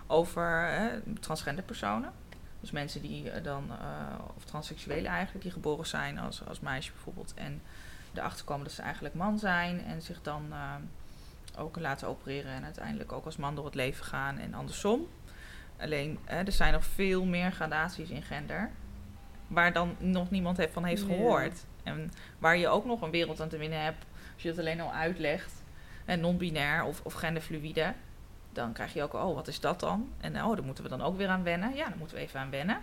over 0.08 0.70
eh, 0.70 0.86
transgender 1.20 1.64
personen. 1.64 2.12
Dus 2.60 2.72
mensen 2.72 3.02
die 3.02 3.30
eh, 3.30 3.44
dan, 3.44 3.70
eh, 3.70 4.36
of 4.38 4.44
transseksuelen 4.44 5.12
eigenlijk, 5.12 5.44
die 5.44 5.54
geboren 5.54 5.88
zijn 5.88 6.18
als, 6.18 6.46
als 6.46 6.60
meisje 6.60 6.92
bijvoorbeeld. 6.92 7.34
En 7.34 7.62
erachter 8.14 8.46
komen 8.46 8.64
dat 8.64 8.74
ze 8.74 8.82
eigenlijk 8.82 9.16
man 9.16 9.40
zijn 9.40 9.84
en 9.86 10.02
zich 10.02 10.22
dan 10.22 10.46
eh, 10.52 10.76
ook 11.58 11.80
laten 11.80 12.08
opereren 12.08 12.52
en 12.52 12.64
uiteindelijk 12.64 13.12
ook 13.12 13.26
als 13.26 13.38
man 13.38 13.56
door 13.56 13.66
het 13.66 13.76
leven 13.76 14.06
gaan 14.06 14.38
en 14.38 14.54
andersom. 14.54 15.08
Alleen, 15.80 16.20
eh, 16.26 16.38
er 16.38 16.52
zijn 16.52 16.74
nog 16.74 16.86
veel 16.86 17.26
meer 17.26 17.52
gradaties 17.52 18.10
in 18.10 18.24
gender 18.24 18.72
waar 19.50 19.74
dan 19.74 19.96
nog 20.00 20.30
niemand 20.30 20.58
heeft 20.58 20.74
van 20.74 20.84
heeft 20.84 21.04
gehoord. 21.04 21.66
En 21.84 22.12
waar 22.38 22.58
je 22.58 22.68
ook 22.68 22.86
nog 22.86 23.02
een 23.02 23.12
wereld 23.12 23.42
aan 23.42 23.50
te 23.50 23.58
winnen 23.58 23.82
hebt 23.84 24.06
als 24.34 24.44
je 24.44 24.50
dat 24.50 24.60
alleen 24.60 24.82
al 24.82 24.94
uitlegt. 24.94 25.64
En 26.06 26.20
non-binair 26.20 26.84
of, 26.84 27.02
of 27.04 27.14
genderfluïde. 27.14 27.94
Dan 28.52 28.74
krijg 28.74 28.94
je 28.94 29.04
ook, 29.04 29.14
oh, 29.14 29.36
wat 29.36 29.48
is 29.48 29.60
dat 29.60 29.80
dan? 29.80 30.10
En 30.18 30.44
oh, 30.44 30.56
daar 30.56 30.66
moeten 30.66 30.84
we 30.84 30.90
dan 30.90 31.02
ook 31.02 31.18
weer 31.18 31.28
aan 31.28 31.44
wennen. 31.44 31.76
Ja, 31.76 31.88
daar 31.88 31.98
moeten 31.98 32.18
we 32.18 32.24
even 32.24 32.40
aan 32.40 32.50
wennen. 32.50 32.82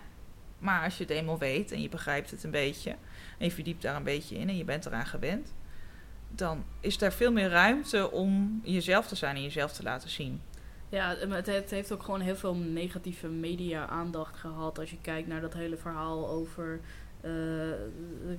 Maar 0.59 0.83
als 0.83 0.97
je 0.97 1.03
het 1.03 1.11
eenmaal 1.11 1.37
weet 1.37 1.71
en 1.71 1.81
je 1.81 1.89
begrijpt 1.89 2.31
het 2.31 2.43
een 2.43 2.51
beetje... 2.51 2.91
en 3.37 3.45
je 3.45 3.51
verdiept 3.51 3.81
daar 3.81 3.95
een 3.95 4.03
beetje 4.03 4.37
in 4.37 4.49
en 4.49 4.57
je 4.57 4.63
bent 4.63 4.85
eraan 4.85 5.05
gewend... 5.05 5.53
dan 6.29 6.63
is 6.79 7.01
er 7.01 7.11
veel 7.11 7.31
meer 7.31 7.49
ruimte 7.49 8.11
om 8.11 8.61
jezelf 8.63 9.07
te 9.07 9.15
zijn 9.15 9.35
en 9.35 9.41
jezelf 9.41 9.73
te 9.73 9.83
laten 9.83 10.09
zien. 10.09 10.41
Ja, 10.89 11.15
maar 11.27 11.37
het, 11.37 11.45
het 11.47 11.69
heeft 11.71 11.91
ook 11.91 12.03
gewoon 12.03 12.19
heel 12.21 12.35
veel 12.35 12.55
negatieve 12.55 13.27
media-aandacht 13.27 14.37
gehad. 14.37 14.79
Als 14.79 14.89
je 14.89 14.97
kijkt 15.01 15.27
naar 15.27 15.41
dat 15.41 15.53
hele 15.53 15.77
verhaal 15.77 16.29
over 16.29 16.79
eh, 17.21 17.31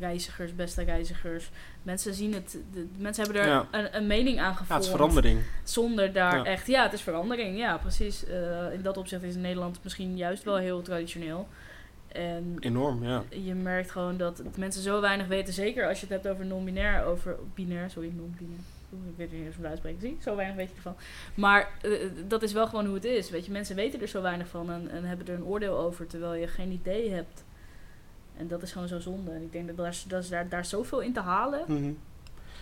reizigers, 0.01 0.55
beste 0.55 0.83
reizigers. 0.83 1.51
Mensen 1.83 2.15
zien 2.15 2.35
het, 2.35 2.59
de, 2.73 2.87
mensen 2.99 3.25
hebben 3.25 3.43
er 3.43 3.49
Ja. 3.49 3.67
een, 3.71 3.97
een 3.97 4.07
mening 4.07 4.39
aan 4.39 4.45
Ja, 4.45 4.53
gevoeld. 4.53 4.79
het 4.79 4.85
is 4.89 4.91
verandering. 4.95 5.41
Zonder 5.63 6.13
daar 6.13 6.37
Ja. 6.37 6.45
echt, 6.45 6.67
ja, 6.67 6.83
het 6.83 6.93
is 6.93 7.01
verandering. 7.03 7.59
Ja, 7.59 7.77
precies. 7.77 8.25
Eh, 8.25 8.73
in 8.73 8.83
dat 8.83 8.97
opzicht 8.97 9.23
is 9.23 9.37
Nederland 9.37 9.79
misschien 9.83 10.17
juist 10.17 10.45
wel 10.45 10.57
heel 10.57 10.83
traditioneel. 10.83 11.49
En 12.09 12.57
Enorm, 12.61 13.05
ja. 13.05 13.23
je 13.29 13.55
merkt 13.55 13.91
gewoon 13.91 14.17
dat 14.17 14.43
mensen 14.57 14.83
zo 14.83 15.01
weinig 15.01 15.27
weten. 15.27 15.55
Zeker 15.55 15.89
als 15.89 16.01
je 16.01 16.07
het 16.07 16.15
hebt 16.15 16.29
over 16.29 16.47
non-binair, 16.47 17.05
over 17.05 17.37
binair, 17.55 17.91
sorry, 17.91 18.13
non-binair. 18.17 18.61
Ik 18.91 19.17
weet 19.17 19.33
niet 19.33 19.45
eens 19.45 19.55
hoe 19.55 19.63
het 19.63 19.71
uitspreken. 19.71 20.01
Zie, 20.01 20.17
zo 20.21 20.37
weinig 20.37 20.57
weet 20.57 20.69
je 20.69 20.75
ervan. 20.77 20.97
Maar 21.35 21.71
eh, 21.83 21.91
dat 22.29 22.43
is 22.43 22.53
wel 22.53 22.67
gewoon 22.67 22.85
hoe 22.85 22.95
het 22.95 23.05
is. 23.05 23.31
Weet 23.31 23.47
je, 23.47 23.53
mensen 23.53 23.77
weten 23.77 24.01
er 24.01 24.09
zo 24.09 24.23
weinig 24.23 24.49
van 24.49 24.71
en, 24.71 24.91
en 24.91 25.05
hebben 25.05 25.27
er 25.27 25.35
een 25.35 25.45
oordeel 25.45 25.79
over, 25.79 26.07
terwijl 26.07 26.35
je 26.35 26.47
geen 26.47 26.71
idee 26.71 27.11
hebt. 27.11 27.45
En 28.37 28.49
dat 28.49 28.63
is 28.63 28.73
gewoon 28.73 28.89
zo 28.89 28.99
zonde. 28.99 29.31
En 29.31 29.43
ik 29.43 29.53
denk 29.53 29.67
dat, 29.67 29.77
daar, 29.77 29.97
dat 30.09 30.23
is 30.23 30.29
daar, 30.29 30.49
daar 30.49 30.65
zoveel 30.65 31.01
in 31.01 31.13
te 31.13 31.21
halen. 31.21 31.95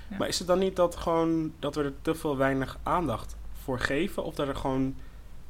Ja. 0.08 0.16
Maar 0.18 0.28
is 0.28 0.38
het 0.38 0.46
dan 0.48 0.58
niet 0.58 0.76
dat, 0.76 0.96
gewoon, 0.96 1.52
dat 1.58 1.74
we 1.74 1.82
er 1.82 1.92
te 2.02 2.14
veel 2.14 2.36
weinig 2.36 2.78
aandacht 2.82 3.36
voor 3.52 3.80
geven? 3.80 4.24
Of 4.24 4.34
dat 4.34 4.48
er 4.48 4.56
gewoon 4.56 4.96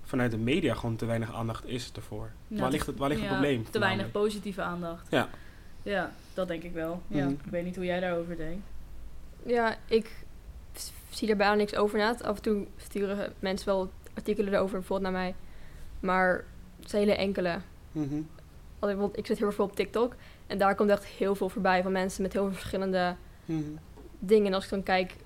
vanuit 0.02 0.30
de 0.30 0.38
media 0.38 0.74
gewoon 0.74 0.96
te 0.96 1.06
weinig 1.06 1.34
aandacht 1.34 1.66
is 1.66 1.92
ervoor? 1.92 2.30
Nou, 2.48 2.62
waar 2.62 2.70
ligt 2.70 2.86
het, 2.86 2.96
waar 2.96 3.08
ligt 3.08 3.20
ja, 3.20 3.26
het 3.26 3.36
probleem? 3.36 3.70
Te 3.70 3.78
weinig 3.78 4.10
positieve 4.10 4.62
aandacht. 4.62 5.06
Ja. 5.10 5.28
Ja, 5.82 6.12
dat 6.34 6.48
denk 6.48 6.62
ik 6.62 6.72
wel. 6.72 7.02
Ja, 7.08 7.24
Mhm. 7.24 7.32
Ik 7.32 7.50
weet 7.50 7.64
niet 7.64 7.76
hoe 7.76 7.84
jij 7.84 8.00
daarover 8.00 8.36
denkt. 8.36 8.66
Ja, 9.42 9.76
ik 9.86 10.24
zie 11.16 11.26
daar 11.28 11.36
bijna 11.36 11.54
niks 11.54 11.74
over 11.74 11.98
na. 11.98 12.16
Af 12.22 12.36
en 12.36 12.42
toe 12.42 12.66
sturen 12.76 13.32
mensen 13.38 13.66
wel 13.66 13.90
artikelen 14.14 14.52
erover 14.52 14.78
bijvoorbeeld 14.78 15.12
naar 15.12 15.20
mij. 15.22 15.34
Maar 16.00 16.44
het 16.80 16.90
zijn 16.90 17.02
hele 17.02 17.16
enkele. 17.16 17.58
Mhm. 17.92 18.20
Ik, 19.12 19.26
zit 19.26 19.38
heel 19.38 19.52
veel 19.52 19.64
op 19.64 19.76
TikTok. 19.76 20.14
En 20.46 20.58
daar 20.58 20.74
komt 20.74 20.90
echt 20.90 21.04
heel 21.04 21.34
veel 21.34 21.48
voorbij 21.48 21.82
van 21.82 21.92
mensen 21.92 22.22
met 22.22 22.32
heel 22.32 22.44
veel 22.44 22.52
verschillende 22.54 23.16
Mhm. 23.44 23.62
dingen. 24.18 24.46
En 24.46 24.54
als 24.54 24.64
ik 24.64 24.70
dan 24.70 24.82
kijk 24.82 25.16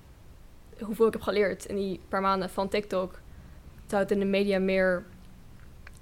hoeveel 0.79 1.07
ik 1.07 1.13
heb 1.13 1.21
geleerd 1.21 1.65
in 1.65 1.75
die 1.75 1.99
paar 2.09 2.21
maanden 2.21 2.49
van 2.49 2.69
TikTok. 2.69 3.19
Zou 3.87 4.01
het 4.01 4.11
in 4.11 4.19
de 4.19 4.25
media 4.25 4.59
meer 4.59 5.03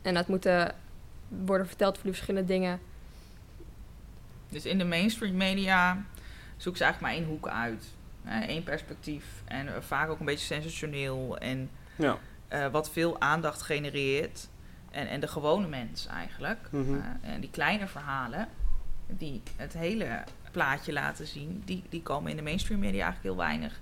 en 0.01 0.15
het 0.15 0.27
moeten 0.27 0.75
worden 1.27 1.67
verteld 1.67 1.95
voor 1.95 2.03
die 2.03 2.13
verschillende 2.13 2.47
dingen. 2.47 2.79
Dus 4.49 4.65
in 4.65 4.77
de 4.77 4.85
mainstream 4.85 5.37
media 5.37 6.03
zoeken 6.57 6.77
ze 6.77 6.83
eigenlijk 6.83 7.01
maar 7.01 7.11
één 7.23 7.25
hoek 7.25 7.47
uit. 7.47 7.85
Één 8.29 8.63
perspectief. 8.63 9.25
En 9.45 9.67
eh, 9.75 9.81
vaak 9.81 10.09
ook 10.09 10.19
een 10.19 10.25
beetje 10.25 10.45
sensationeel. 10.45 11.37
En 11.37 11.69
Ja. 11.95 12.17
eh, 12.47 12.67
wat 12.67 12.89
veel 12.91 13.21
aandacht 13.21 13.61
genereert. 13.61 14.47
En, 14.91 15.07
en 15.07 15.19
de 15.19 15.27
gewone 15.27 15.67
mens 15.67 16.07
eigenlijk. 16.07 16.59
Mhm. 16.71 16.93
Eh, 16.93 17.33
en 17.33 17.41
die 17.41 17.49
kleine 17.49 17.87
verhalen, 17.87 18.47
die 19.07 19.41
het 19.55 19.73
hele 19.73 20.23
plaatje 20.51 20.93
laten 20.93 21.27
zien, 21.27 21.61
die, 21.65 21.83
die 21.89 22.01
komen 22.01 22.31
in 22.31 22.37
de 22.37 22.43
mainstream 22.43 22.79
media 22.79 23.03
eigenlijk 23.03 23.23
heel 23.35 23.45
weinig 23.45 23.79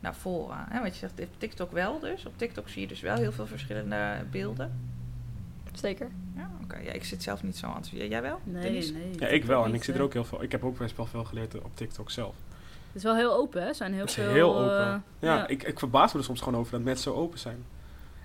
naar 0.00 0.14
voren. 0.14 0.66
Hè? 0.68 0.80
Wat 0.80 0.92
je 0.92 0.98
zegt, 0.98 1.20
op 1.20 1.38
TikTok 1.38 1.72
wel 1.72 2.00
dus. 2.00 2.26
Op 2.26 2.38
TikTok 2.38 2.68
zie 2.68 2.80
je 2.80 2.86
dus 2.88 3.00
wel 3.00 3.16
heel 3.16 3.32
veel 3.32 3.46
verschillende 3.46 4.24
beelden. 4.30 4.72
Zeker. 5.72 6.08
Ja, 6.36 6.50
oké. 6.62 6.76
Ja, 6.78 6.92
ik 6.92 7.04
zit 7.04 7.22
zelf 7.22 7.42
niet 7.42 7.56
zo 7.56 7.66
aan 7.66 7.76
het 7.76 7.88
Jij 7.88 8.22
wel? 8.22 8.40
Nee, 8.44 8.62
Denise? 8.62 8.92
nee. 8.92 9.18
Ja, 9.18 9.26
ik 9.26 9.44
wel. 9.44 9.64
En 9.64 9.74
ik 9.74 9.84
zit 9.84 9.94
er 9.94 10.02
ook 10.02 10.12
heel 10.12 10.24
veel. 10.24 10.42
Ik 10.42 10.52
heb 10.52 10.64
ook 10.64 10.78
best 10.78 10.96
wel 10.96 11.06
veel 11.06 11.24
geleerd 11.24 11.62
op 11.62 11.76
TikTok 11.76 12.10
zelf. 12.10 12.34
Het 12.96 13.04
is 13.04 13.10
wel 13.10 13.20
heel 13.20 13.32
open, 13.32 13.62
hè? 13.62 13.74
zijn 13.74 13.92
heel 13.92 14.00
Het 14.00 14.08
is 14.08 14.14
veel... 14.14 14.32
heel 14.32 14.54
eh, 14.54 14.62
open. 14.62 15.04
ja, 15.18 15.46
Ik, 15.46 15.62
ik 15.62 15.78
verbaas 15.78 16.12
me 16.12 16.18
er 16.18 16.24
soms 16.24 16.40
gewoon 16.40 16.60
over 16.60 16.72
dat 16.72 16.80
mensen 16.80 17.12
zo 17.12 17.18
open 17.18 17.38
zijn. 17.38 17.64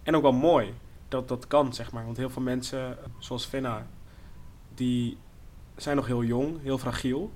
En 0.04 0.16
ook 0.16 0.22
wel 0.22 0.32
mooi 0.32 0.74
dat 1.08 1.28
dat 1.28 1.48
kan, 1.48 1.74
zeg 1.74 1.92
maar. 1.92 2.06
Want 2.06 2.18
heel 2.18 2.30
veel 2.30 2.42
mensen, 2.42 2.98
zoals 3.20 3.46
Fenna, 3.46 3.88
die 4.76 5.18
zijn 5.76 5.96
nog 5.96 6.06
heel 6.06 6.24
jong, 6.24 6.62
heel 6.62 6.78
fragiel. 6.78 7.32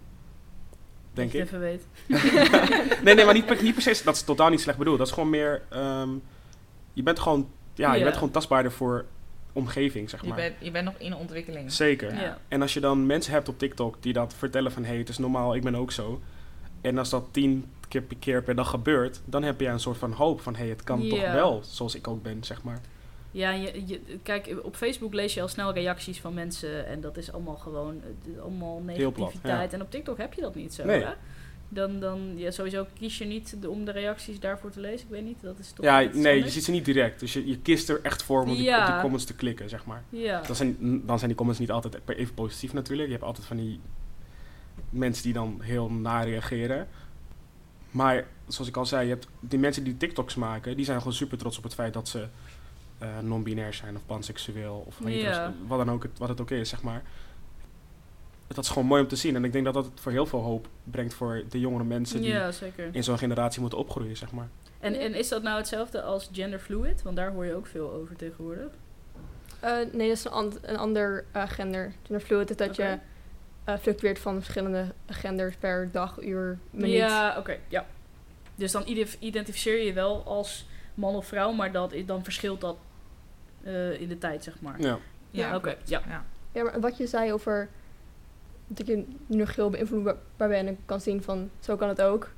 Denk 1.14 1.32
dat 1.32 1.42
je 1.42 1.44
ik. 1.44 1.50
het 1.50 1.54
even 1.54 1.60
weet. 1.60 3.00
Nee, 3.04 3.16
nee, 3.16 3.26
maar 3.26 3.34
niet, 3.34 3.62
niet 3.62 3.74
precies. 3.74 4.04
Dat 4.04 4.16
is 4.16 4.22
totaal 4.22 4.50
niet 4.50 4.62
slecht 4.62 4.78
bedoeld. 4.78 4.98
Dat 4.98 5.08
is 5.08 5.14
gewoon 5.14 5.30
meer. 5.30 5.62
ehm, 5.70 6.10
je 6.94 7.04
bent 7.04 7.20
gewoon. 7.20 7.50
Ja, 7.74 7.94
je 7.94 8.04
bent 8.04 8.16
gewoon 8.16 8.32
tastbaarder 8.32 8.72
voor 8.72 9.06
omgeving, 9.54 10.10
zeg 10.10 10.22
Je, 10.22 10.28
maar. 10.28 10.38
bent, 10.38 10.56
je 10.60 10.72
bent 10.72 10.86
nog 10.86 10.96
in 10.98 11.16
ontwikkeling. 11.16 11.72
Zeker. 11.72 12.16
Ja. 12.16 12.38
En 12.48 12.62
als 12.62 12.74
je 12.74 12.80
dan 12.80 13.06
mensen 13.06 13.34
hebt 13.34 13.50
op 13.50 13.60
TikTok 13.60 14.04
die 14.04 14.14
dat 14.14 14.34
vertellen 14.38 14.72
van... 14.72 14.84
hé, 14.84 14.90
hey, 14.90 14.98
het 14.98 15.10
is 15.10 15.18
normaal, 15.18 15.56
ik 15.56 15.64
ben 15.64 15.76
ook 15.76 15.92
zo. 15.92 16.22
En 16.86 16.98
als 16.98 17.10
dat 17.10 17.26
tien 17.32 17.66
keer 17.88 18.02
per, 18.02 18.18
keer 18.18 18.44
per 18.44 18.56
dag 18.56 18.70
gebeurt... 18.70 19.22
dan 19.26 19.44
heb 19.44 19.60
je 19.60 19.68
een 19.68 19.80
soort 19.80 19.98
van 19.98 20.12
hoop 20.12 20.42
van... 20.42 20.54
hé, 20.56 20.60
hey, 20.62 20.70
het 20.70 20.84
kan 20.84 21.08
toch 21.10 21.32
wel 21.32 21.62
zoals 21.64 21.96
ik 21.96 22.08
ook 22.08 22.24
ben, 22.24 22.44
zeg 22.44 22.64
maar. 22.64 22.80
Ja, 23.32 23.52
je, 23.52 23.84
je, 23.88 24.00
kijk, 24.24 24.56
op 24.64 24.76
Facebook 24.76 25.14
lees 25.14 25.34
je 25.34 25.42
al 25.42 25.48
snel 25.48 25.74
reacties 25.74 26.20
van 26.22 26.34
mensen 26.34 26.88
en 26.88 27.02
dat 27.02 27.18
is 27.18 27.32
allemaal 27.32 27.56
gewoon 27.58 28.02
eh, 28.36 28.42
allemaal 28.42 28.82
plat, 28.86 28.98
negativiteit. 28.98 29.74
En 29.74 29.82
op 29.82 29.92
TikTok 29.92 30.18
heb 30.18 30.34
je 30.34 30.42
dat 30.42 30.56
niet 30.56 30.74
zo, 30.74 30.86
Nee. 30.86 31.04
hè? 31.04 31.12
Dan, 31.70 32.00
dan 32.00 32.34
ja, 32.36 32.52
sowieso 32.52 32.86
kies 33.00 33.18
je 33.18 33.26
niet 33.26 33.62
de- 33.62 33.70
om 33.70 33.86
de 33.86 33.92
reacties 33.92 34.40
daarvoor 34.40 34.70
te 34.72 34.80
lezen. 34.80 35.06
Ik 35.06 35.12
weet 35.12 35.24
niet, 35.24 35.38
dat 35.42 35.60
is 35.60 35.72
toch 35.72 35.86
Ja, 35.86 36.00
nee, 36.14 36.44
je 36.44 36.50
ziet 36.50 36.64
ze 36.64 36.72
niet 36.72 36.86
direct. 36.86 37.20
Dus 37.20 37.34
je, 37.34 37.48
je 37.48 37.58
kiest 37.60 37.90
er 37.90 38.00
echt 38.04 38.24
voor 38.24 38.42
om 38.42 38.50
op 38.50 38.56
die, 38.56 38.64
Ja. 38.66 38.86
op 38.86 38.92
die 38.92 39.02
comments 39.02 39.26
te 39.26 39.36
klikken, 39.36 39.70
zeg 39.70 39.86
maar. 39.86 40.04
Ja, 40.10 40.42
Dan 40.42 40.56
zijn, 40.56 40.78
dan 41.06 41.16
zijn 41.18 41.28
die 41.30 41.36
comments 41.38 41.60
niet 41.62 41.72
altijd 41.72 41.98
even 42.06 42.34
positief 42.34 42.74
natuurlijk. 42.74 43.08
Je 43.08 43.14
hebt 43.14 43.26
altijd 43.26 43.48
van 43.48 43.58
die 43.58 43.80
mensen 44.96 45.24
die 45.24 45.34
dan 45.34 45.58
heel 45.62 45.90
naar 45.92 46.28
reageren. 46.28 46.88
Maar 47.92 48.26
zoals 48.48 48.70
ik 48.70 48.78
al 48.78 48.86
zei, 48.86 49.04
je 49.04 49.10
hebt 49.14 49.28
die 49.40 49.60
mensen 49.60 49.84
die 49.84 49.98
TikToks 49.98 50.36
maken, 50.36 50.76
die 50.76 50.86
zijn 50.86 50.98
gewoon 50.98 51.14
super 51.14 51.38
trots 51.38 51.58
op 51.58 51.64
het 51.64 51.74
feit 51.74 51.94
dat 51.94 52.08
ze 52.08 52.28
eh, 52.98 53.08
non-binair 53.22 53.74
zijn 53.74 53.96
of 53.96 54.06
panseksueel 54.06 54.84
of 54.88 55.00
wat 55.68 55.78
dan 55.78 55.92
ook 55.92 56.04
het, 56.04 56.18
wat 56.18 56.30
het 56.30 56.42
ook 56.42 56.52
is, 56.52 56.70
zeg 56.70 56.82
maar. 56.82 57.04
Dat 58.48 58.64
is 58.64 58.70
gewoon 58.70 58.88
mooi 58.88 59.02
om 59.02 59.08
te 59.08 59.16
zien. 59.16 59.36
En 59.36 59.44
ik 59.44 59.52
denk 59.52 59.66
dat 59.66 59.74
dat 59.74 59.90
voor 59.96 60.12
heel 60.12 60.26
veel 60.26 60.40
hoop 60.42 60.68
brengt 60.84 61.14
voor 61.14 61.44
de 61.50 61.60
jongere 61.60 61.84
mensen 61.84 62.22
die 62.22 62.30
ja 62.32 62.52
zeker. 62.52 62.90
in 62.92 63.04
zo'n 63.04 63.18
generatie 63.18 63.62
moeten 63.62 63.80
opgroeien, 63.80 64.18
zeg 64.18 64.32
maar. 64.32 64.48
En, 64.80 65.00
en 65.00 65.14
is 65.14 65.30
dat 65.30 65.44
nou 65.44 65.58
hetzelfde 65.58 66.02
als 66.02 66.30
genderfluid? 66.32 67.02
Want 67.02 67.16
daar 67.16 67.32
hoor 67.32 67.46
je 67.46 67.54
ook 67.56 67.68
veel 67.68 67.92
over 67.92 68.16
tegenwoordig. 68.16 68.68
Eh, 69.60 69.72
nee, 69.72 70.08
dat 70.08 70.18
is 70.18 70.26
een, 70.26 70.32
and- 70.32 70.60
een 70.62 70.78
ander 70.78 71.26
eh, 71.32 71.44
gender. 71.50 71.94
Genderfluid 72.04 72.50
is 72.50 72.56
dat 72.56 72.76
je 72.76 73.00
eh, 73.66 73.78
fluctueert 73.78 74.20
van 74.20 74.36
verschillende 74.36 74.86
genders 75.08 75.56
per 75.56 75.90
dag, 75.92 76.22
uur, 76.24 76.58
minuut. 76.72 76.96
Ja, 76.96 77.36
oké, 77.38 77.58
ja. 77.68 77.86
Dus 78.56 78.72
dan 78.72 78.84
ide- 78.86 79.18
identificeer 79.20 79.78
je 79.78 79.86
je 79.86 79.94
wel 79.94 80.24
als 80.26 80.68
man 80.94 81.16
of 81.16 81.26
vrouw, 81.28 81.52
maar 81.52 81.72
dat, 81.72 81.94
dan 82.06 82.24
verschilt 82.24 82.62
dat 82.62 82.78
eh, 83.64 84.02
in 84.02 84.08
de 84.08 84.18
tijd, 84.18 84.44
zeg 84.44 84.62
maar. 84.62 84.82
Ja. 84.82 84.98
Ja, 85.32 85.56
oké, 85.56 85.76
ja. 85.84 86.02
ja. 86.08 86.26
Ja, 86.52 86.64
maar 86.64 86.80
wat 86.80 86.98
je 86.98 87.08
zei 87.08 87.34
over 87.34 87.70
dat 88.68 88.88
je 88.88 88.96
nu 89.26 89.38
nog 89.38 89.56
heel 89.56 89.70
beïnvloedbaar 89.70 90.16
bent 90.38 90.68
en 90.68 90.78
kan 90.86 91.02
zien 91.02 91.24
van 91.24 91.50
zo 91.60 91.76
kan 91.76 91.90
het 91.90 92.02
ook. 92.02 92.30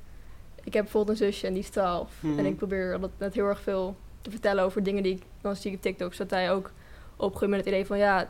Ik 0.64 0.72
heb 0.74 0.82
bijvoorbeeld 0.82 1.20
een 1.20 1.26
zusje 1.26 1.46
en 1.46 1.52
die 1.52 1.62
is 1.62 1.70
12 1.70 2.12
Mhm. 2.22 2.38
en 2.38 2.46
ik 2.46 2.56
probeer 2.56 2.92
altijd 2.92 3.12
net 3.18 3.34
heel 3.34 3.46
erg 3.46 3.60
veel 3.60 3.96
te 4.22 4.30
vertellen 4.30 4.64
over 4.64 4.82
dingen 4.82 5.02
die 5.02 5.14
ik 5.14 5.22
dan 5.40 5.56
zie 5.56 5.74
op 5.74 5.82
TikTok, 5.82 6.14
zodat 6.14 6.30
hij 6.30 6.52
ook 6.52 6.70
opgroeit 7.16 7.50
met 7.50 7.58
het 7.58 7.68
idee 7.68 7.86
van 7.86 7.98
ja, 7.98 8.28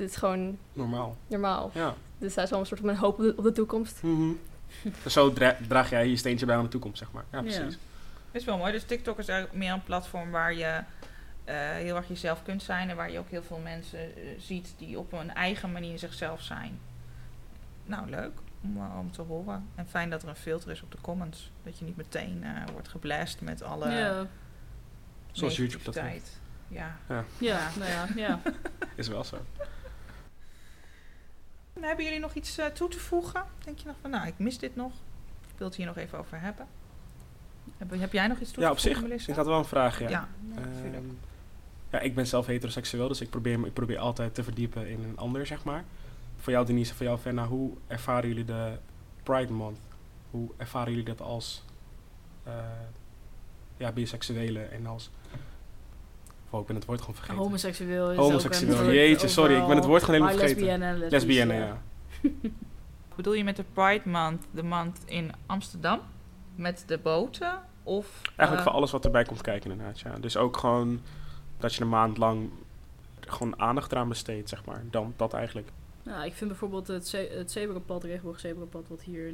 dit 0.00 0.10
is 0.10 0.16
gewoon 0.16 0.58
Normaal. 0.72 1.16
normaal. 1.26 1.70
Ja. 1.74 1.94
Dus 2.18 2.34
hij 2.34 2.44
is 2.44 2.50
wel 2.50 2.60
een 2.60 2.66
soort 2.66 2.80
van 2.80 2.88
een 2.88 2.96
hoop 2.96 3.18
op 3.18 3.24
de, 3.24 3.32
op 3.36 3.44
de 3.44 3.52
toekomst. 3.52 4.02
Mhm. 4.02 4.30
Dus 5.02 5.12
zo 5.12 5.32
dra- 5.32 5.56
draag 5.68 5.90
jij 5.90 6.08
je 6.08 6.16
steentje 6.16 6.46
bij 6.46 6.56
aan 6.56 6.62
de 6.62 6.68
toekomst, 6.68 6.98
zeg 6.98 7.12
maar. 7.12 7.24
Ja, 7.32 7.38
Ja. 7.38 7.42
precies. 7.60 7.78
is 8.30 8.44
wel 8.44 8.56
mooi. 8.58 8.72
Dus 8.72 8.84
TikTok 8.84 9.18
is 9.18 9.28
eigenlijk 9.28 9.58
meer 9.58 9.72
een 9.72 9.82
platform 9.84 10.30
waar 10.30 10.54
je 10.54 10.80
eh, 11.44 11.54
heel 11.70 11.96
erg 11.96 12.08
jezelf 12.08 12.42
kunt 12.42 12.62
zijn. 12.62 12.90
En 12.90 12.96
waar 12.96 13.10
je 13.12 13.18
ook 13.18 13.28
heel 13.30 13.42
veel 13.42 13.58
mensen 13.58 13.98
eh, 13.98 14.22
ziet 14.38 14.74
die 14.78 14.98
op 14.98 15.12
een 15.12 15.34
eigen 15.34 15.72
manier 15.72 15.98
zichzelf 15.98 16.42
zijn. 16.42 16.78
Nou, 17.84 18.10
leuk 18.10 18.32
om, 18.62 18.76
eh, 18.76 18.98
om 18.98 19.12
te 19.12 19.22
horen. 19.22 19.66
En 19.74 19.86
fijn 19.86 20.10
dat 20.10 20.22
er 20.22 20.28
een 20.28 20.36
filter 20.36 20.70
is 20.70 20.82
op 20.82 20.90
de 20.90 20.98
comments. 21.00 21.50
Dat 21.62 21.78
je 21.78 21.84
niet 21.84 21.96
meteen 21.96 22.44
eh, 22.44 22.50
wordt 22.72 22.88
geblast 22.88 23.40
met 23.40 23.62
alle 23.62 23.90
ja. 23.90 24.26
Zoals 25.32 25.56
YouTube 25.56 25.84
dat 25.84 25.94
negativiteit. 25.94 26.38
Ja. 26.68 26.96
Ja, 27.38 27.68
nou 27.78 27.90
ja, 27.90 28.06
ja. 28.16 28.40
Is 28.96 29.08
wel 29.08 29.24
zo. 29.24 29.36
En 31.80 31.86
hebben 31.86 32.04
jullie 32.04 32.20
nog 32.20 32.34
iets 32.34 32.58
eh, 32.58 32.66
toe 32.66 32.88
te 32.88 32.98
voegen? 32.98 33.44
Denk 33.64 33.78
je 33.78 33.86
nog 33.86 33.96
van, 34.00 34.10
nou, 34.10 34.26
ik 34.26 34.38
mis 34.38 34.58
dit 34.58 34.76
nog. 34.76 34.92
Ik 35.48 35.54
wil 35.58 35.66
het 35.66 35.76
hier 35.76 35.86
nog 35.86 35.96
even 35.96 36.18
over 36.18 36.40
hebben. 36.40 36.66
Heb, 37.78 37.90
heb 38.00 38.12
jij 38.12 38.26
nog 38.26 38.38
iets 38.40 38.50
toe 38.50 38.62
Ja, 38.62 38.68
te 38.68 38.74
op 38.74 38.80
voegen, 38.80 39.00
zich. 39.00 39.08
Melissa? 39.08 39.30
Ik 39.30 39.36
had 39.36 39.46
wel 39.46 39.58
een 39.58 39.64
vraag, 39.64 40.00
ja. 40.00 40.08
Ja, 40.08 40.28
nee. 40.40 40.64
Ehm, 40.92 41.04
ja, 41.90 42.00
ik 42.00 42.14
ben 42.14 42.26
zelf 42.26 42.46
heteroseksueel, 42.46 43.08
dus 43.08 43.20
ik 43.20 43.30
probeer, 43.30 43.60
me- 43.60 43.66
ik 43.66 43.72
probeer 43.72 43.98
altijd 43.98 44.34
te 44.34 44.42
verdiepen 44.44 44.88
in 44.88 45.02
een 45.02 45.16
ander, 45.18 45.46
zeg 45.46 45.64
maar. 45.64 45.84
Voor 46.36 46.52
jou 46.52 46.66
Denise, 46.66 46.94
voor 46.94 47.06
jou 47.06 47.18
Fenna, 47.18 47.46
hoe 47.46 47.72
ervaren 47.86 48.28
jullie 48.28 48.44
de 48.44 48.78
Pride 49.22 49.52
Month? 49.52 49.78
Hoe 50.30 50.50
ervaren 50.56 50.90
jullie 50.90 51.04
dat 51.06 51.20
als 51.20 51.64
eh 52.44 52.52
ja, 53.76 53.92
biseksuele 53.92 54.60
en 54.62 54.86
als... 54.86 55.10
Oh, 56.50 56.60
ik 56.60 56.66
ben 56.66 56.76
het 56.76 56.84
woord 56.84 57.00
gewoon 57.00 57.14
vergeten. 57.14 57.42
Homoseksueel 57.42 58.10
is 58.10 58.16
Homoseksueel, 58.16 58.78
ook 58.78 58.80
een 58.80 58.92
jeetje, 58.92 59.28
sorry, 59.28 59.54
ik 59.60 59.66
ben 59.66 59.76
het 59.76 59.84
woord 59.84 60.02
gewoon 60.02 60.20
helemaal 60.20 60.46
vergeten. 60.46 60.78
lesbienne 60.78 61.08
Lesbienne, 61.08 61.54
ja. 61.54 61.82
Bedoel 63.16 63.32
je 63.34 63.44
met 63.44 63.56
de 63.56 63.64
Pride 63.72 64.08
Month 64.08 64.44
de 64.50 64.62
maand 64.62 64.98
in 65.04 65.32
Amsterdam? 65.46 66.00
Met 66.54 66.84
de 66.86 66.98
boten? 66.98 67.60
Of, 67.82 68.20
Eigenlijk 68.24 68.58
eh, 68.58 68.62
voor 68.62 68.72
alles 68.72 68.90
wat 68.90 69.04
erbij 69.04 69.24
komt 69.24 69.40
kijken 69.40 69.70
inderdaad, 69.70 70.00
ja. 70.00 70.18
Dus 70.18 70.36
ook 70.36 70.56
gewoon 70.56 71.00
dat 71.58 71.74
je 71.74 71.80
een 71.82 71.88
maand 71.88 72.18
lang 72.18 72.50
gewoon 73.20 73.60
aandacht 73.60 73.92
eraan 73.92 74.08
besteedt, 74.08 74.48
zeg 74.48 74.64
maar. 74.64 74.82
Dan 74.90 75.14
dat 75.16 75.32
eigenlijk. 75.32 75.68
Nou, 76.02 76.24
ik 76.24 76.32
vind 76.34 76.50
bijvoorbeeld 76.50 76.86
het, 76.86 77.08
ze 77.08 77.30
het 77.34 77.50
zebrapad, 77.50 78.04
regenboogzebrapad, 78.04 78.88
wat 78.88 79.02
hier 79.02 79.32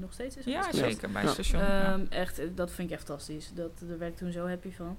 nog 0.00 0.12
steeds 0.12 0.36
is. 0.36 0.44
Ja, 0.44 0.72
zeker, 0.72 1.10
bij 1.10 1.22
Ja. 1.22 1.26
het 1.28 1.34
station. 1.34 1.62
ja. 1.62 1.92
Ehm, 1.92 2.04
echt, 2.08 2.40
dat 2.54 2.70
vind 2.70 2.88
ik 2.90 2.96
echt 2.96 3.06
fantastisch. 3.06 3.52
Dat, 3.54 3.70
daar 3.88 3.98
werd 3.98 4.12
ik 4.12 4.16
toen 4.16 4.32
zo 4.32 4.46
happy 4.48 4.72
van. 4.72 4.96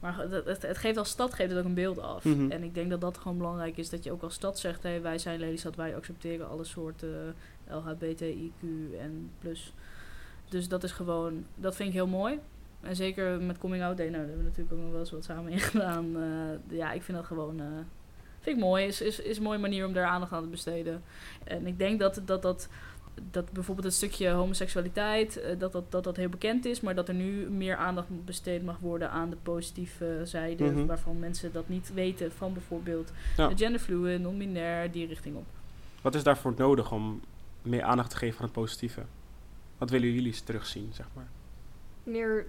Maar 0.00 0.18
het, 0.18 0.62
het 0.62 0.78
geeft 0.78 0.96
als 0.96 1.08
stad 1.08 1.34
geeft 1.34 1.50
het 1.50 1.58
ook 1.58 1.64
een 1.64 1.74
beeld 1.74 1.98
af. 1.98 2.24
Mhm. 2.24 2.50
En 2.50 2.62
ik 2.62 2.74
denk 2.74 2.90
dat 2.90 3.00
dat 3.00 3.18
gewoon 3.18 3.38
belangrijk 3.38 3.76
is. 3.76 3.90
Dat 3.90 4.04
je 4.04 4.12
ook 4.12 4.22
als 4.22 4.34
stad 4.34 4.58
zegt, 4.58 4.82
hey, 4.82 5.02
wij 5.02 5.18
zijn 5.18 5.40
Lelystad, 5.40 5.76
wij 5.76 5.96
accepteren 5.96 6.48
alle 6.48 6.64
soorten 6.64 7.34
LHBTIQ 7.68 8.62
en 8.98 9.30
plus. 9.38 9.72
Dus 10.48 10.68
dat 10.68 10.84
is 10.84 10.92
gewoon, 10.92 11.44
dat 11.54 11.76
vind 11.76 11.88
ik 11.88 11.94
heel 11.94 12.06
mooi. 12.06 12.38
En 12.80 12.96
zeker 12.96 13.40
met 13.40 13.58
Coming 13.58 13.82
Out 13.82 13.96
Day, 13.96 14.08
nou, 14.08 14.18
daar 14.18 14.28
hebben 14.28 14.44
we 14.44 14.48
natuurlijk 14.48 14.76
ook 14.76 14.82
nog 14.82 14.90
wel 14.90 15.00
eens 15.00 15.10
wat 15.10 15.24
samen 15.24 15.52
in 15.52 15.58
gedaan. 15.72 16.16
Eh, 16.16 16.76
ja, 16.76 16.92
ik 16.92 17.02
vind 17.02 17.18
dat 17.18 17.26
gewoon, 17.26 17.60
eh, 17.60 17.66
vind 18.40 18.56
ik 18.56 18.62
mooi. 18.62 18.86
Is, 18.86 19.00
is, 19.00 19.20
is 19.20 19.36
een 19.36 19.42
mooie 19.42 19.58
manier 19.58 19.86
om 19.86 19.92
daar 19.92 20.06
aandacht 20.06 20.32
aan 20.32 20.42
te 20.42 20.48
besteden. 20.48 21.02
En 21.44 21.66
ik 21.66 21.78
denk 21.78 22.00
dat 22.00 22.20
dat, 22.24 22.42
dat, 22.42 22.68
dat 23.30 23.52
bijvoorbeeld 23.52 23.86
het 23.86 23.96
stukje 23.96 24.28
homoseksualiteit, 24.30 25.36
eh, 25.36 25.58
dat, 25.58 25.72
dat, 25.72 25.90
dat 25.92 26.04
dat 26.04 26.16
heel 26.16 26.28
bekend 26.28 26.64
is, 26.64 26.80
maar 26.80 26.94
dat 26.94 27.08
er 27.08 27.14
nu 27.14 27.50
meer 27.50 27.76
aandacht 27.76 28.24
besteed 28.24 28.62
mag 28.64 28.78
worden 28.78 29.10
aan 29.10 29.30
de 29.30 29.36
positieve 29.36 30.20
zijde, 30.24 30.64
Mhm. 30.64 30.86
waarvan 30.86 31.18
mensen 31.18 31.52
dat 31.52 31.68
niet 31.68 31.92
weten, 31.94 32.32
van 32.32 32.52
bijvoorbeeld 32.52 33.12
Ja. 33.36 33.50
genderfluid, 33.56 34.20
non-binair, 34.20 34.90
die 34.92 35.06
richting 35.06 35.36
op. 35.36 35.46
Wat 36.02 36.14
is 36.14 36.22
daarvoor 36.22 36.54
nodig 36.56 36.92
om 36.92 37.20
meer 37.62 37.82
aandacht 37.82 38.10
te 38.10 38.16
geven 38.16 38.38
aan 38.38 38.44
het 38.44 38.52
positieve? 38.54 39.02
Wat 39.78 39.90
willen 39.90 40.08
jullie 40.12 40.26
eens 40.26 40.40
terugzien, 40.40 40.90
zeg 40.92 41.06
maar? 41.14 41.28
Meer, 42.02 42.46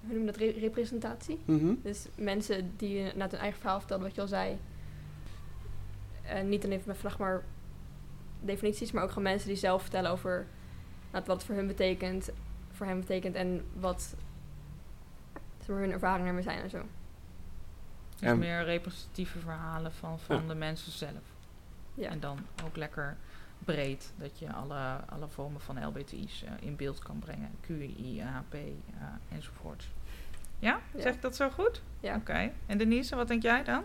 hoe 0.00 0.12
noem 0.14 0.20
je 0.20 0.26
dat, 0.26 0.36
re- 0.36 0.54
representatie. 0.60 1.38
Mhm. 1.44 1.74
Dus 1.82 2.06
mensen 2.14 2.72
die 2.76 3.02
naar 3.14 3.30
hun 3.30 3.38
eigen 3.40 3.60
verhaal 3.60 3.78
vertelden, 3.78 4.06
wat 4.06 4.14
je 4.14 4.20
al 4.20 4.26
zei. 4.28 4.56
Niet 6.44 6.64
alleen 6.64 6.82
met 6.86 6.96
vraag 6.96 7.18
maar 7.18 7.42
definities, 8.46 8.92
maar 8.92 9.02
ook 9.02 9.08
gewoon 9.08 9.22
mensen 9.24 9.48
die 9.48 9.56
zelf 9.56 9.82
vertellen 9.82 10.10
over 10.10 10.46
nou, 11.10 11.24
wat 11.26 11.36
het 11.36 11.44
voor 11.44 11.54
hun 11.54 11.66
betekent, 11.66 12.30
voor 12.72 12.86
hen 12.86 13.00
betekent 13.00 13.34
en 13.34 13.64
wat 13.72 14.14
zeg 15.58 15.68
maar, 15.68 15.78
hun 15.78 15.92
ervaringen 15.92 16.26
ermee 16.28 16.42
zijn 16.42 16.60
en 16.62 16.70
zo. 16.70 16.82
Dus 18.18 18.28
En- 18.28 18.38
meer 18.38 18.64
representatieve 18.64 19.38
verhalen 19.38 19.92
van, 19.92 20.18
van 20.20 20.42
Ja. 20.42 20.48
de 20.48 20.54
mensen 20.54 20.92
zelf. 20.92 21.22
Ja. 21.94 22.08
En 22.10 22.20
dan 22.20 22.38
ook 22.64 22.76
lekker 22.76 23.16
breed, 23.58 24.12
dat 24.16 24.38
je 24.38 24.52
alle, 24.52 24.96
alle 25.08 25.28
vormen 25.28 25.60
van 25.60 25.86
LBTI's 25.86 26.42
eh, 26.44 26.50
in 26.60 26.76
beeld 26.76 26.98
kan 26.98 27.18
brengen. 27.18 27.50
QI, 27.60 28.20
HP 28.22 28.54
eh, 28.54 28.60
enzovoort. 29.28 29.88
Ja? 30.58 30.80
Ja. 30.94 31.00
Zeg 31.00 31.14
ik 31.14 31.22
dat 31.22 31.36
zo 31.36 31.50
goed? 31.50 31.82
Ja. 32.00 32.16
Oké. 32.16 32.50
En 32.66 32.78
Denise, 32.78 33.16
wat 33.16 33.28
denk 33.28 33.42
jij 33.42 33.64
dan? 33.64 33.84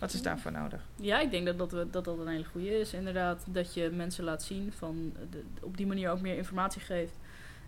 Wat 0.00 0.12
is 0.12 0.22
daarvoor 0.22 0.52
nodig? 0.52 0.82
Ja, 0.96 1.20
ik 1.20 1.30
denk 1.30 1.46
dat 1.46 1.58
dat, 1.70 1.92
dat 1.92 2.04
dat 2.04 2.18
een 2.18 2.28
hele 2.28 2.44
goede 2.44 2.78
is. 2.80 2.92
Inderdaad, 2.92 3.44
dat 3.48 3.74
je 3.74 3.90
mensen 3.90 4.24
laat 4.24 4.42
zien 4.42 4.72
van 4.72 5.12
de, 5.30 5.44
op 5.60 5.76
die 5.76 5.86
manier 5.86 6.10
ook 6.10 6.20
meer 6.20 6.36
informatie 6.36 6.80
geeft. 6.80 7.18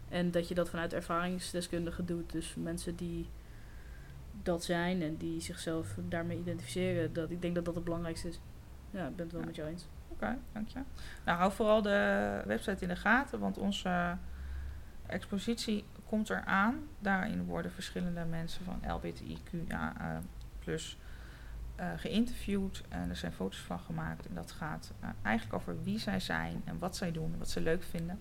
En 0.09 0.31
dat 0.31 0.49
je 0.49 0.55
dat 0.55 0.69
vanuit 0.71 0.93
ervaringsdeskundigen 0.93 2.07
doet. 2.07 2.33
Dus 2.33 2.55
mensen 2.55 2.97
die 2.97 3.29
dat 4.43 4.65
zijn 4.65 5.03
en 5.03 5.17
die 5.17 5.41
zichzelf 5.41 5.95
daarmee 6.09 6.39
identificeren. 6.39 7.13
Dat, 7.13 7.31
ik 7.31 7.43
denk 7.43 7.55
dat 7.55 7.65
dat 7.65 7.75
het 7.75 7.85
belangrijkste 7.85 8.29
is. 8.29 8.41
Ja, 8.91 9.07
ik 9.07 9.17
ben 9.17 9.25
het 9.25 9.33
wel 9.33 9.41
Ja. 9.41 9.47
met 9.47 9.57
jou 9.57 9.69
eens. 9.69 9.87
Oké, 10.09 10.39
dank 10.53 10.69
je. 10.69 10.79
Nou, 11.25 11.39
hou 11.39 11.53
vooral 11.53 11.83
de 11.83 12.43
website 12.47 12.83
in 12.83 12.89
de 12.89 12.97
gaten, 12.97 13.39
want 13.39 13.59
onze 13.59 14.17
expositie 15.07 15.85
komt 16.07 16.31
eraan. 16.31 16.77
Daarin 16.99 17.45
worden 17.45 17.73
verschillende 17.73 18.25
mensen 18.25 18.65
van 18.65 18.81
LBTIQA 18.95 20.21
plus 20.59 20.99
geïnterviewd 21.97 22.83
en 22.89 23.09
er 23.09 23.17
zijn 23.17 23.33
foto's 23.33 23.61
van 23.61 23.79
gemaakt. 23.79 24.29
En 24.29 24.35
dat 24.35 24.53
gaat 24.53 24.93
eh, 25.01 25.09
eigenlijk 25.23 25.57
over 25.57 25.83
wie 25.83 25.99
zij 25.99 26.21
zijn 26.21 26.63
en 26.65 26.79
wat 26.79 26.97
zij 26.97 27.13
doen 27.13 27.33
en 27.33 27.39
wat 27.39 27.51
ze 27.51 27.61
leuk 27.61 27.83
vinden. 27.83 28.19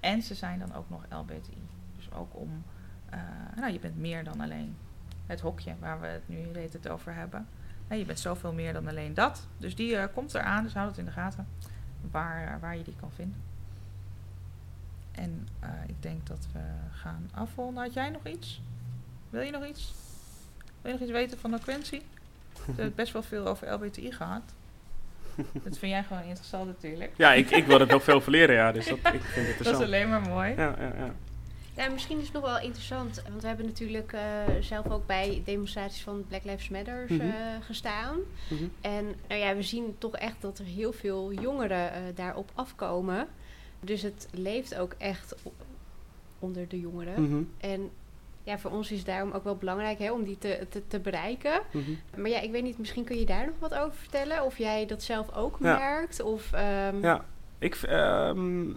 En 0.00 0.22
ze 0.22 0.34
zijn 0.34 0.58
dan 0.58 0.74
ook 0.74 0.90
nog 0.90 1.04
LBTI. 1.08 1.62
Dus 1.96 2.12
ook 2.12 2.36
om, 2.36 2.62
eh, 3.10 3.18
nou, 3.56 3.72
je 3.72 3.78
bent 3.78 3.98
meer 3.98 4.24
dan 4.24 4.40
alleen 4.40 4.76
het 5.26 5.40
hokje 5.40 5.74
waar 5.78 6.00
we 6.00 6.06
het 6.06 6.28
nu 6.28 6.52
tijd 6.52 6.88
over 6.88 7.14
hebben. 7.14 7.46
Je 7.98 8.04
bent 8.04 8.20
zoveel 8.20 8.52
meer 8.52 8.72
dan 8.72 8.88
alleen 8.88 9.14
dat. 9.14 9.46
Dus 9.56 9.74
die 9.74 9.96
eh, 9.96 10.14
komt 10.14 10.34
eraan, 10.34 10.62
dus 10.62 10.74
houd 10.74 10.88
het 10.88 10.98
in 10.98 11.04
de 11.04 11.10
gaten 11.10 11.46
waar, 12.10 12.54
eh, 12.54 12.60
waar 12.60 12.76
je 12.76 12.84
die 12.84 12.96
kan 13.00 13.10
vinden. 13.12 13.42
En 15.12 15.48
eh, 15.58 15.68
ik 15.86 16.02
denk 16.02 16.26
dat 16.26 16.46
we 16.52 16.60
gaan 16.90 17.30
afronden. 17.32 17.82
Had 17.82 17.92
jij 17.92 18.08
nog 18.08 18.26
iets? 18.26 18.62
Wil 19.30 19.40
je 19.40 19.50
nog 19.50 19.66
iets? 19.66 19.94
Wil 20.82 20.92
je 20.92 20.98
nog 20.98 21.00
iets 21.08 21.18
weten 21.18 21.38
van 21.38 21.50
de 21.50 21.58
Quincy? 21.58 22.02
We 22.66 22.72
hebben 22.82 22.94
best 22.94 23.12
wel 23.12 23.22
veel 23.22 23.46
over 23.46 23.72
LBTI 23.72 24.12
gehad. 24.12 24.42
Dat 25.64 25.78
vind 25.78 25.92
jij 25.92 26.02
gewoon 26.02 26.22
interessant 26.22 26.66
natuurlijk. 26.66 27.12
Ja, 27.16 27.32
ik, 27.32 27.50
ik 27.50 27.66
wil 27.66 27.80
er 27.80 27.86
nog 27.86 28.02
veel 28.02 28.14
over 28.14 28.30
leren, 28.30 28.54
ja. 28.54 28.72
Dus 28.72 28.86
dat, 28.88 28.98
ik 28.98 29.20
vind 29.22 29.46
het 29.46 29.58
Dat 29.64 29.80
is 29.80 29.86
alleen 29.86 30.08
maar 30.08 30.20
mooi. 30.20 30.50
Ja, 30.50 30.74
ja, 30.78 30.92
ja. 30.98 31.14
Ja, 31.76 31.88
misschien 31.88 32.18
is 32.18 32.24
het 32.24 32.32
nog 32.32 32.42
wel 32.42 32.60
interessant, 32.60 33.22
want 33.28 33.42
we 33.42 33.48
hebben 33.48 33.66
natuurlijk 33.66 34.12
eh, 34.12 34.20
zelf 34.60 34.90
ook 34.90 35.06
bij 35.06 35.42
demonstraties 35.44 36.02
van 36.02 36.24
Black 36.28 36.44
Lives 36.44 36.68
Matter 36.68 37.04
Mhm. 37.08 37.20
eh, 37.20 37.30
gestaan. 37.60 38.16
Mhm. 38.48 38.64
En 38.80 39.14
nou 39.28 39.40
ja, 39.40 39.54
we 39.56 39.62
zien 39.62 39.94
toch 39.98 40.16
echt 40.16 40.36
dat 40.40 40.58
er 40.58 40.64
heel 40.64 40.92
veel 40.92 41.32
jongeren 41.32 41.92
eh, 41.92 42.00
daarop 42.14 42.50
afkomen. 42.54 43.26
Dus 43.80 44.02
het 44.02 44.28
leeft 44.32 44.74
ook 44.76 44.94
echt 44.98 45.34
onder 46.38 46.68
de 46.68 46.80
jongeren. 46.80 47.22
Mhm. 47.22 47.42
En 47.60 47.90
ja, 48.42 48.58
voor 48.58 48.70
ons 48.70 48.90
is 48.92 49.04
daarom 49.04 49.30
ook 49.32 49.44
wel 49.44 49.56
belangrijk 49.56 49.98
hè, 49.98 50.12
om 50.12 50.24
die 50.24 50.38
te, 50.38 50.66
te, 50.68 50.86
te 50.86 51.00
bereiken. 51.00 51.60
Mhm. 51.72 51.90
Maar 52.16 52.30
ja, 52.30 52.40
ik 52.40 52.50
weet 52.50 52.62
niet, 52.62 52.78
misschien 52.78 53.04
kun 53.04 53.18
je 53.18 53.26
daar 53.26 53.46
nog 53.46 53.54
wat 53.58 53.74
over 53.74 53.98
vertellen? 53.98 54.44
Of 54.44 54.58
jij 54.58 54.86
dat 54.86 55.02
zelf 55.02 55.34
ook 55.34 55.56
Ja. 55.60 55.78
merkt? 55.78 56.20
Of, 56.22 56.52
ehm, 56.52 57.00
Ja, 57.02 57.24
ik, 57.58 57.74
ehm, 57.74 58.70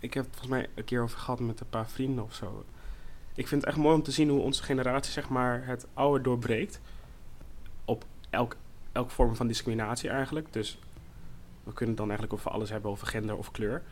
ik 0.00 0.14
heb 0.14 0.24
het 0.24 0.36
volgens 0.36 0.48
mij 0.48 0.68
een 0.74 0.84
keer 0.84 1.02
over 1.02 1.18
gehad 1.18 1.40
met 1.40 1.60
een 1.60 1.68
paar 1.70 1.88
vrienden 1.88 2.24
of 2.24 2.34
zo. 2.34 2.64
Ik 3.34 3.48
vind 3.48 3.60
het 3.60 3.70
echt 3.70 3.80
mooi 3.82 3.94
om 3.94 4.02
te 4.02 4.10
zien 4.10 4.28
hoe 4.28 4.40
onze 4.40 4.62
generatie 4.62 5.12
zeg 5.12 5.28
maar, 5.28 5.66
het 5.66 5.86
oude 5.94 6.22
doorbreekt. 6.22 6.80
Op 7.84 8.04
elk, 8.30 8.56
elk 8.92 9.10
vorm 9.10 9.36
van 9.36 9.46
discriminatie 9.46 10.10
eigenlijk. 10.10 10.52
Dus 10.52 10.78
we 11.64 11.72
kunnen 11.72 11.88
het 11.88 11.96
dan 11.96 12.08
eigenlijk 12.08 12.32
over 12.38 12.50
alles 12.50 12.70
hebben, 12.70 12.90
over 12.90 13.06
gender 13.06 13.36
of 13.36 13.50
kleur. 13.50 13.82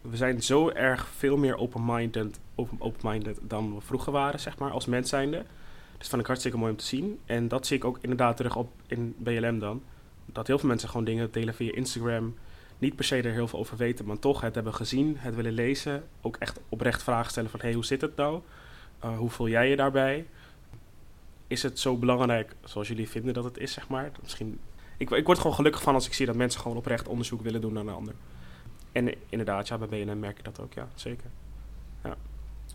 We 0.00 0.16
zijn 0.16 0.42
zo 0.42 0.68
erg 0.68 1.08
veel 1.08 1.36
meer 1.36 1.56
open-minded, 1.56 2.40
open, 2.54 3.36
dan 3.42 3.74
we 3.74 3.80
vroeger 3.80 4.12
waren, 4.12 4.40
zeg 4.40 4.58
maar, 4.58 4.70
als 4.70 4.86
mens 4.86 5.08
zijnde. 5.08 5.36
Dus 5.36 5.98
dat 5.98 6.08
vind 6.08 6.20
ik 6.20 6.26
hartstikke 6.26 6.58
mooi 6.58 6.70
om 6.70 6.76
te 6.76 6.84
zien. 6.84 7.18
En 7.24 7.48
dat 7.48 7.66
zie 7.66 7.76
ik 7.76 7.84
ook 7.84 7.98
inderdaad 8.00 8.36
terug 8.36 8.56
op 8.56 8.70
in 8.86 9.14
BLM 9.18 9.58
dan. 9.58 9.82
Dat 10.24 10.46
heel 10.46 10.58
veel 10.58 10.68
mensen 10.68 10.88
gewoon 10.88 11.04
dingen 11.04 11.32
delen 11.32 11.54
via 11.54 11.74
Instagram. 11.74 12.34
Niet 12.78 12.96
per 12.96 13.04
se 13.04 13.16
er 13.16 13.32
heel 13.32 13.48
veel 13.48 13.58
over 13.58 13.76
weten, 13.76 14.06
maar 14.06 14.18
toch 14.18 14.40
het 14.40 14.54
hebben 14.54 14.74
gezien, 14.74 15.16
het 15.18 15.34
willen 15.34 15.52
lezen. 15.52 16.04
Ook 16.20 16.36
echt 16.36 16.60
oprecht 16.68 17.02
vragen 17.02 17.30
stellen 17.30 17.50
van, 17.50 17.60
hé, 17.60 17.66
hey, 17.66 17.74
hoe 17.74 17.84
zit 17.84 18.00
het 18.00 18.16
nou? 18.16 18.40
Uh, 19.04 19.18
hoe 19.18 19.30
voel 19.30 19.48
jij 19.48 19.68
je 19.68 19.76
daarbij? 19.76 20.26
Is 21.46 21.62
het 21.62 21.78
zo 21.78 21.96
belangrijk 21.96 22.54
zoals 22.64 22.88
jullie 22.88 23.08
vinden 23.08 23.34
dat 23.34 23.44
het 23.44 23.58
is, 23.58 23.72
zeg 23.72 23.88
maar? 23.88 24.10
Misschien, 24.22 24.60
ik, 24.96 25.10
ik 25.10 25.26
word 25.26 25.38
gewoon 25.38 25.54
gelukkig 25.54 25.82
van 25.82 25.94
als 25.94 26.06
ik 26.06 26.12
zie 26.12 26.26
dat 26.26 26.34
mensen 26.34 26.60
gewoon 26.60 26.76
oprecht 26.76 27.08
onderzoek 27.08 27.42
willen 27.42 27.60
doen 27.60 27.72
naar 27.72 27.82
een 27.82 27.94
ander. 27.94 28.14
En 28.92 29.14
inderdaad, 29.28 29.68
ja, 29.68 29.78
bij 29.78 29.88
BNN 29.88 30.18
merk 30.18 30.38
ik 30.38 30.44
dat 30.44 30.60
ook, 30.60 30.72
ja, 30.72 30.88
zeker. 30.94 31.30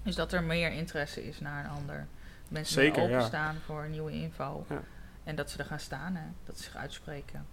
Dus 0.04 0.16
dat 0.16 0.34
er 0.34 0.44
meer 0.44 0.72
interesse 0.72 1.28
is 1.28 1.40
naar 1.40 1.64
een 1.66 1.72
ander. 1.72 2.08
Mensen 2.48 2.74
Zeker, 2.74 3.02
meer 3.02 3.10
ja. 3.10 3.16
openstaan 3.16 3.56
voor 3.66 3.88
nieuwe 3.90 4.12
info. 4.12 4.66
Ja. 4.70 4.82
En 5.24 5.36
dat 5.36 5.52
ze 5.52 5.58
er 5.58 5.66
gaan 5.66 5.80
staan, 5.80 6.16
hè, 6.16 6.26
dat 6.46 6.58
ze 6.58 6.64
zich 6.64 6.76
uitspreken. 6.76 7.46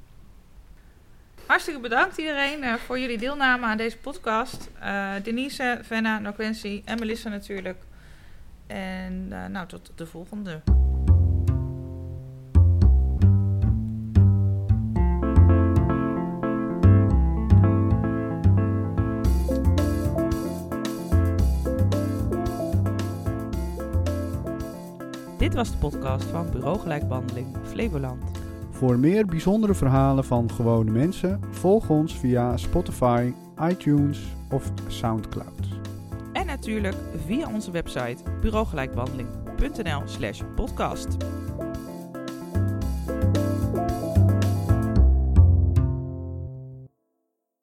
Hartstikke 1.46 1.80
bedankt 1.80 2.18
iedereen 2.18 2.62
eh, 2.62 2.74
voor 2.74 2.98
jullie 2.98 3.18
deelname 3.18 3.66
aan 3.66 3.76
deze 3.76 3.96
podcast. 3.96 4.70
Eh, 4.80 5.12
Denise, 5.22 5.78
Venna, 5.82 6.18
Noquency 6.18 6.82
en 6.84 6.98
Melissa 6.98 7.28
natuurlijk. 7.28 7.82
En 8.66 9.26
eh, 9.30 9.46
nou, 9.46 9.66
tot 9.66 9.92
de 9.94 10.06
volgende. 10.06 10.60
Dit 25.50 25.58
was 25.58 25.70
de 25.70 25.76
podcast 25.76 26.24
van 26.24 26.50
Bureau 26.50 26.78
Gelijkbehandeling 26.78 27.46
Flevoland. 27.62 28.22
Voor 28.70 28.98
meer 28.98 29.26
bijzondere 29.26 29.74
verhalen 29.74 30.24
van 30.24 30.50
gewone 30.50 30.90
mensen, 30.90 31.40
volg 31.50 31.88
ons 31.88 32.18
via 32.18 32.56
Spotify, 32.56 33.32
iTunes 33.60 34.20
of 34.50 34.72
Soundcloud. 34.86 35.68
En 36.32 36.46
natuurlijk 36.46 36.96
via 37.26 37.48
onze 37.52 37.70
website 37.70 38.16
bureaugelijkbehandeling.nl 38.40 40.02
slash 40.04 40.40
podcast. 40.56 41.16